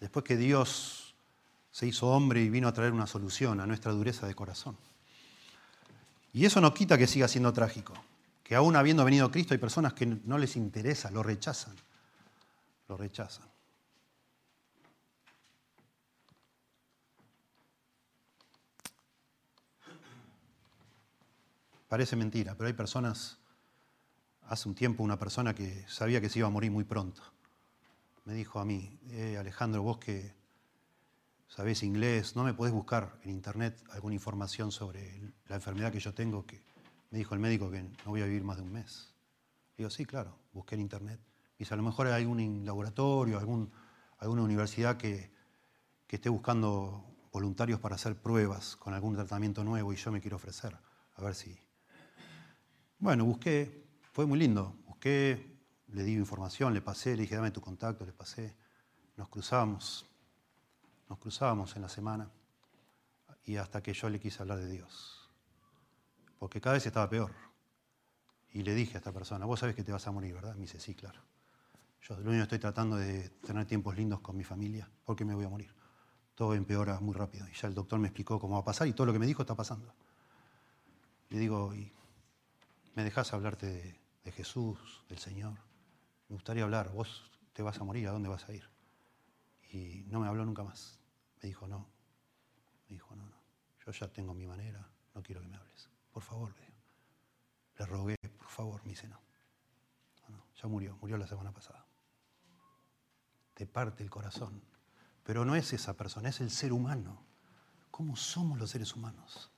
[0.00, 1.14] después que Dios
[1.70, 4.78] se hizo hombre y vino a traer una solución a nuestra dureza de corazón.
[6.32, 7.92] Y eso no quita que siga siendo trágico,
[8.42, 11.74] que aún habiendo venido Cristo hay personas que no les interesa, lo rechazan,
[12.88, 13.55] lo rechazan.
[21.88, 23.38] Parece mentira, pero hay personas,
[24.42, 27.22] hace un tiempo una persona que sabía que se iba a morir muy pronto,
[28.24, 30.34] me dijo a mí, eh, Alejandro, vos que
[31.46, 36.12] sabés inglés, ¿no me podés buscar en internet alguna información sobre la enfermedad que yo
[36.12, 36.44] tengo?
[36.44, 36.60] Que
[37.10, 39.14] me dijo el médico que no voy a vivir más de un mes.
[39.78, 41.20] Digo, sí, claro, busqué en internet.
[41.56, 43.70] Dice, a lo mejor hay algún laboratorio, algún,
[44.18, 45.30] alguna universidad que,
[46.08, 50.36] que esté buscando voluntarios para hacer pruebas con algún tratamiento nuevo y yo me quiero
[50.36, 50.76] ofrecer,
[51.14, 51.56] a ver si,
[52.98, 54.74] bueno, busqué, fue muy lindo.
[54.86, 55.56] Busqué,
[55.88, 58.54] le di información, le pasé, le dije, dame tu contacto, le pasé.
[59.16, 60.06] Nos cruzamos,
[61.08, 62.30] nos cruzábamos en la semana
[63.44, 65.30] y hasta que yo le quise hablar de Dios.
[66.38, 67.32] Porque cada vez estaba peor.
[68.52, 70.54] Y le dije a esta persona, vos sabés que te vas a morir, ¿verdad?
[70.54, 71.20] Me dice, sí, claro.
[72.02, 75.34] Yo lo único que estoy tratando de tener tiempos lindos con mi familia, porque me
[75.34, 75.72] voy a morir.
[76.34, 77.48] Todo empeora muy rápido.
[77.48, 79.26] Y ya el doctor me explicó cómo va a pasar y todo lo que me
[79.26, 79.94] dijo está pasando.
[81.30, 81.92] Le digo, ¿y
[82.96, 85.52] ¿Me dejas hablarte de, Jesús, del Señor?
[86.28, 88.66] Me gustaría hablar, vos te vas a morir, ¿a dónde vas a ir?
[89.70, 90.98] Y no me habló nunca más.
[91.42, 91.86] Me dijo, no.
[92.88, 93.36] Me dijo, no, no.
[93.84, 95.90] Yo ya tengo mi manera, no quiero que me hables.
[96.10, 96.72] Por favor, le,
[97.78, 99.20] le rogué, por favor, me dice, no.
[100.30, 100.46] no.
[100.60, 101.84] Ya murió, murió la semana pasada.
[103.52, 104.62] Te parte el corazón.
[105.22, 107.26] Pero no es esa persona, es el ser humano.
[107.90, 109.50] ¿Cómo somos los seres humanos?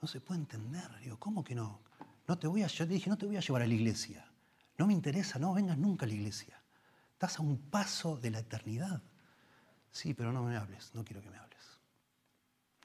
[0.00, 0.98] No se puede entender.
[1.00, 1.80] Digo, ¿cómo que no?
[2.26, 4.26] No te voy a, yo te dije, no te voy a llevar a la iglesia.
[4.78, 6.60] No me interesa, no vengas nunca a la iglesia.
[7.12, 9.02] Estás a un paso de la eternidad.
[9.90, 11.80] Sí, pero no me hables, no quiero que me hables.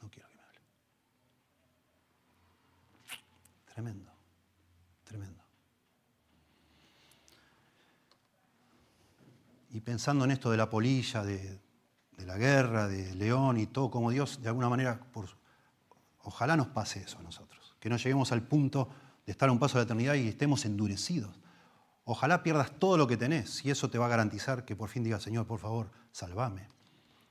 [0.02, 0.62] No quiero que me hables.
[3.74, 4.12] Tremendo,
[5.06, 5.44] tremendo.
[9.72, 11.60] Y pensando en esto de la polilla, de,
[12.18, 15.30] la guerra, de León y todo, como Dios de alguna manera, por,
[16.24, 18.90] ojalá nos pase eso a nosotros, que no lleguemos al punto
[19.32, 21.40] estar a un paso de la eternidad y estemos endurecidos.
[22.04, 25.04] Ojalá pierdas todo lo que tenés y eso te va a garantizar que por fin
[25.04, 26.68] digas, Señor, por favor, salvame.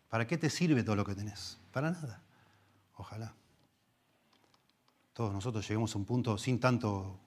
[0.09, 1.59] ¿Para qué te sirve todo lo que tenés?
[1.73, 2.23] Para nada.
[2.97, 3.35] Ojalá.
[5.13, 7.19] Todos nosotros lleguemos a un punto sin, tanto,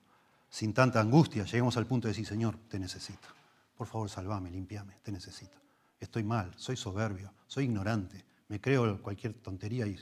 [0.50, 3.28] sin tanta angustia, lleguemos al punto de decir, Señor, te necesito.
[3.76, 5.58] Por favor, salvame, limpiame, te necesito.
[6.00, 10.00] Estoy mal, soy soberbio, soy ignorante, me creo cualquier tontería y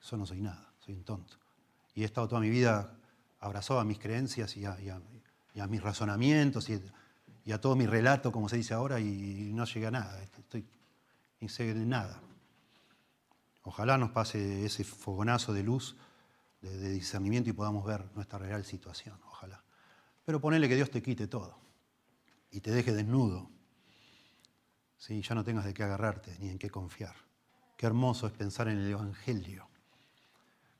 [0.00, 1.36] eso no soy nada, soy un tonto.
[1.94, 2.94] Y he estado toda mi vida
[3.40, 8.56] abrazó a mis creencias y a, mis razonamientos y, a todo mi relato, como se
[8.56, 10.22] dice ahora, y no llegué a nada.
[10.22, 10.64] Estoy,
[11.40, 12.20] ni sé nada.
[13.62, 15.96] Ojalá nos pase ese fogonazo de luz,
[16.60, 19.18] de, discernimiento y podamos ver nuestra real situación.
[19.26, 19.62] Ojalá.
[20.24, 21.58] Pero ponele que Dios te quite todo
[22.50, 23.50] y te deje desnudo.
[24.96, 25.22] ¿sí?
[25.22, 27.16] Ya no tengas de qué agarrarte ni en qué confiar.
[27.76, 29.69] Qué hermoso es pensar en el Evangelio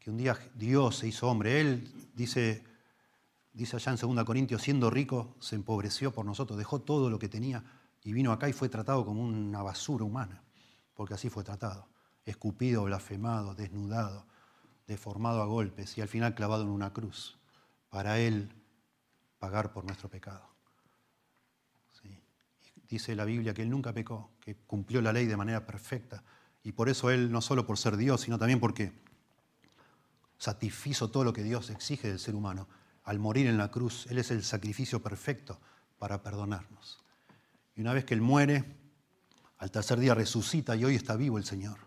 [0.01, 1.61] que un día Dios se hizo hombre.
[1.61, 2.65] Él, dice,
[3.53, 7.29] dice allá en 2 Corintios, siendo rico, se empobreció por nosotros, dejó todo lo que
[7.29, 7.63] tenía
[8.03, 10.43] y vino acá y fue tratado como una basura humana,
[10.95, 11.89] porque así fue tratado.
[12.25, 14.27] Escupido, blasfemado, desnudado,
[14.87, 17.39] deformado a golpes y al final clavado en una cruz,
[17.91, 18.51] para Él
[19.39, 20.51] pagar por nuestro pecado.
[22.89, 26.25] Dice la Biblia que Él nunca pecó, que cumplió la ley de manera perfecta.
[26.65, 28.93] Y por eso Él, no solo por ser Dios, sino también porque
[30.41, 32.67] satisfizo todo lo que Dios exige del ser humano.
[33.05, 35.61] Al morir en la cruz, Él es el sacrificio perfecto
[35.99, 36.99] para perdonarnos.
[37.77, 38.65] Y una vez que Él muere,
[39.59, 41.79] al tercer día resucita y hoy está vivo el Señor.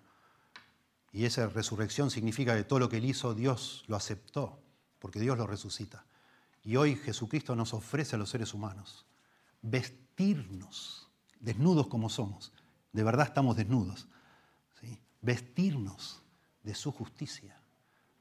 [1.12, 4.62] Y esa resurrección significa que todo lo que Él hizo, Dios lo aceptó,
[5.00, 6.06] porque Dios lo resucita.
[6.64, 9.06] Y hoy Jesucristo nos ofrece a los seres humanos
[9.64, 12.54] vestirnos, desnudos como somos.
[12.92, 14.08] De verdad estamos desnudos.
[14.80, 15.00] ¿sí?
[15.22, 16.22] Vestirnos
[16.62, 17.60] de su justicia,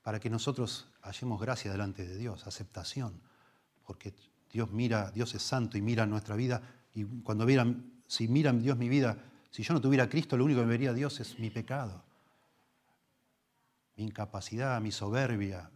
[0.02, 3.20] para que nosotros hallemos gracia delante de Dios, aceptación,
[3.84, 4.14] porque
[4.50, 6.62] Dios mira, Dios es santo y mira nuestra vida,
[6.94, 9.16] y cuando miran, si miran Dios mi vida,
[9.50, 12.04] si yo no tuviera a Cristo, lo único que me vería Dios es mi pecado,
[13.96, 15.70] mi incapacidad, mi soberbia,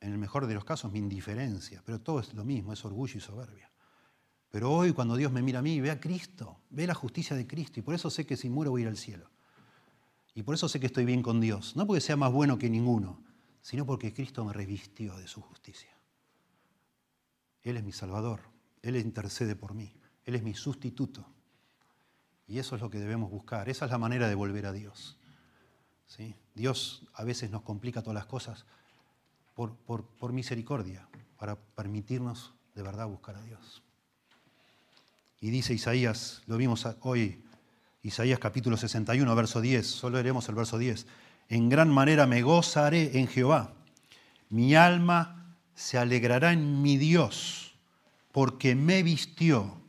[0.00, 3.16] en el mejor de los casos mi indiferencia, pero todo es lo mismo, es orgullo
[3.16, 3.70] y soberbia.
[4.50, 7.46] Pero hoy cuando Dios me mira a mí, ve a Cristo, ve la justicia de
[7.46, 9.33] Cristo, y por eso sé que si muero voy a ir al cielo.
[10.34, 12.68] Y por eso sé que estoy bien con Dios, no porque sea más bueno que
[12.68, 13.22] ninguno,
[13.62, 15.90] sino porque Cristo me revistió de su justicia.
[17.62, 18.40] Él es mi Salvador,
[18.82, 21.24] Él intercede por mí, Él es mi sustituto.
[22.46, 25.16] Y eso es lo que debemos buscar, esa es la manera de volver a Dios.
[26.06, 26.34] ¿Sí?
[26.54, 28.66] Dios a veces nos complica todas las cosas
[29.54, 31.08] por, por misericordia,
[31.38, 33.82] para permitirnos de verdad buscar a Dios.
[35.40, 37.43] Y dice Isaías, lo vimos hoy
[38.04, 41.06] Isaías capítulo 61, verso 10, solo leeremos el verso 10.
[41.48, 43.72] En gran manera me gozaré en Jehová.
[44.50, 47.74] Mi alma se alegrará en mi Dios,
[48.30, 49.80] porque me vistió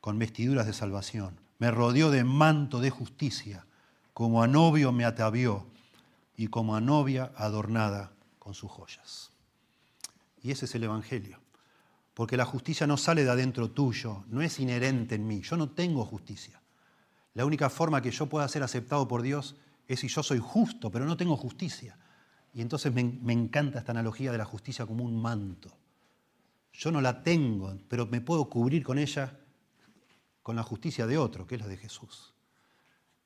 [0.00, 3.64] con vestiduras de salvación, me rodeó de manto de justicia,
[4.12, 5.68] como a novio me atavió
[6.36, 8.10] y como a novia adornada
[8.40, 9.30] con sus joyas.
[10.42, 11.38] Y ese es el Evangelio,
[12.12, 15.70] porque la justicia no sale de adentro tuyo, no es inherente en mí, yo no
[15.70, 16.60] tengo justicia.
[17.34, 19.56] La única forma que yo pueda ser aceptado por Dios
[19.88, 21.98] es si yo soy justo, pero no tengo justicia.
[22.54, 25.76] Y entonces me, encanta esta analogía de la justicia como un manto.
[26.72, 29.36] Yo no la tengo, pero me puedo cubrir con ella,
[30.42, 32.32] con la justicia de otro, que es la de Jesús.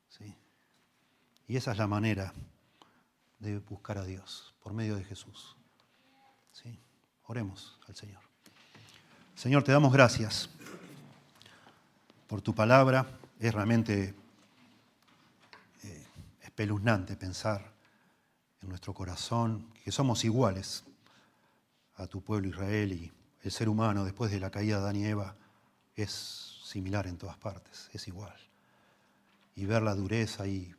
[0.08, 0.34] ¿Sí?
[1.46, 2.32] Y esa es la manera
[3.38, 5.56] de buscar a Dios, por medio de Jesús.
[6.52, 6.78] ¿Sí?
[7.26, 8.22] Oremos al Señor.
[9.34, 10.48] Señor, te damos gracias
[12.26, 13.06] por tu palabra
[13.38, 14.14] es realmente
[15.84, 16.06] eh,
[16.42, 17.72] espeluznante pensar
[18.60, 20.84] en nuestro corazón que somos iguales
[21.96, 23.12] a tu pueblo Israel y
[23.42, 25.36] el ser humano después de la caída de Adán y Eva
[25.94, 28.36] es similar en todas partes, es igual.
[29.54, 30.74] Y ver la dureza y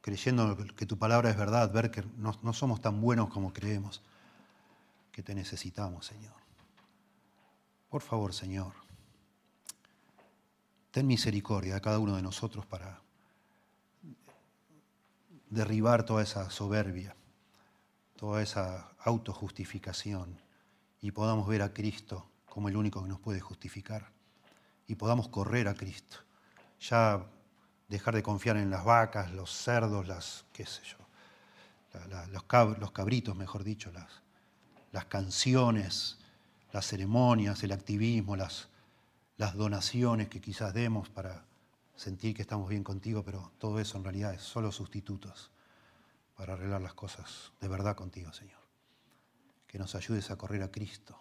[0.00, 4.02] creyendo que tu palabra es verdad, ver que no, no somos tan buenos como creemos,
[5.12, 6.34] que te necesitamos, Señor.
[7.88, 8.72] Por favor, Señor,
[10.90, 13.00] ten misericordia a cada uno de nosotros para
[15.48, 17.14] derribar toda esa soberbia,
[18.16, 20.40] toda esa autojustificación
[21.00, 24.10] y podamos ver a Cristo como el único que nos puede justificar
[24.86, 26.18] y podamos correr a Cristo.
[26.80, 27.24] Ya
[27.88, 30.96] dejar de confiar en las vacas, los cerdos, las, qué sé yo,
[32.30, 33.92] los, cabritos, mejor dicho,
[34.92, 36.18] las canciones,
[36.72, 38.69] las ceremonias, el activismo, las,
[39.40, 41.46] las donaciones que quizás demos para
[41.96, 45.50] sentir que estamos bien contigo, pero todo eso en realidad es solo sustitutos
[46.36, 48.60] para arreglar las cosas de verdad contigo, Señor.
[49.66, 51.18] Que nos ayudes a correr a Cristo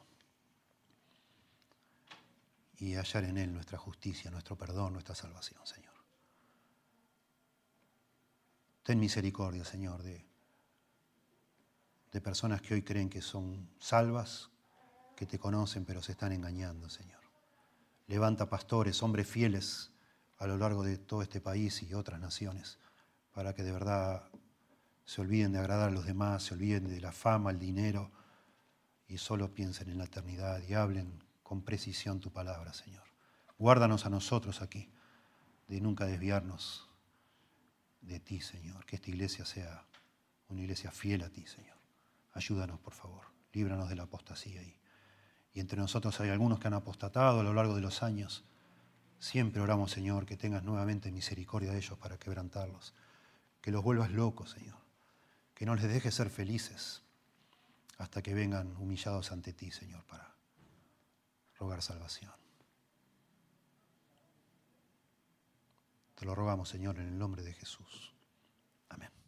[2.80, 5.96] y hallar en Él nuestra justicia, nuestro perdón, nuestra salvación, Señor.
[8.84, 10.26] Ten misericordia, Señor, de,
[12.12, 14.50] de personas que hoy creen que son salvas,
[15.16, 17.19] que te conocen, pero se están engañando, Señor.
[18.10, 19.92] Levanta pastores, hombres fieles
[20.40, 22.80] a lo largo de todo este país y otras naciones,
[23.36, 24.24] para que de verdad
[25.06, 28.10] se olviden de agradar a los demás, se olviden de la fama, el dinero,
[29.08, 33.04] y solo piensen en la eternidad y hablen con precisión tu palabra, Señor.
[33.60, 34.90] Guárdanos a nosotros aquí,
[35.68, 36.90] de nunca desviarnos
[38.02, 38.88] de ti, Señor.
[38.88, 39.86] Que esta iglesia sea
[40.48, 41.78] una iglesia fiel a ti, Señor.
[42.34, 43.26] Ayúdanos, por favor.
[43.54, 44.80] Líbranos de la apostasía y
[45.54, 48.44] y entre nosotros hay algunos que han apostatado a lo largo de los años.
[49.20, 52.94] Siempre oramos, Señor, que tengas nuevamente misericordia de ellos para quebrantarlos,
[53.62, 54.78] que los vuelvas locos, Señor,
[55.54, 57.02] que no les dejes ser felices
[57.98, 60.34] hasta que vengan humillados ante ti, Señor, para
[61.58, 62.32] rogar salvación.
[66.16, 68.14] Te lo rogamos, Señor, en el nombre de Jesús.
[68.90, 69.19] Amén.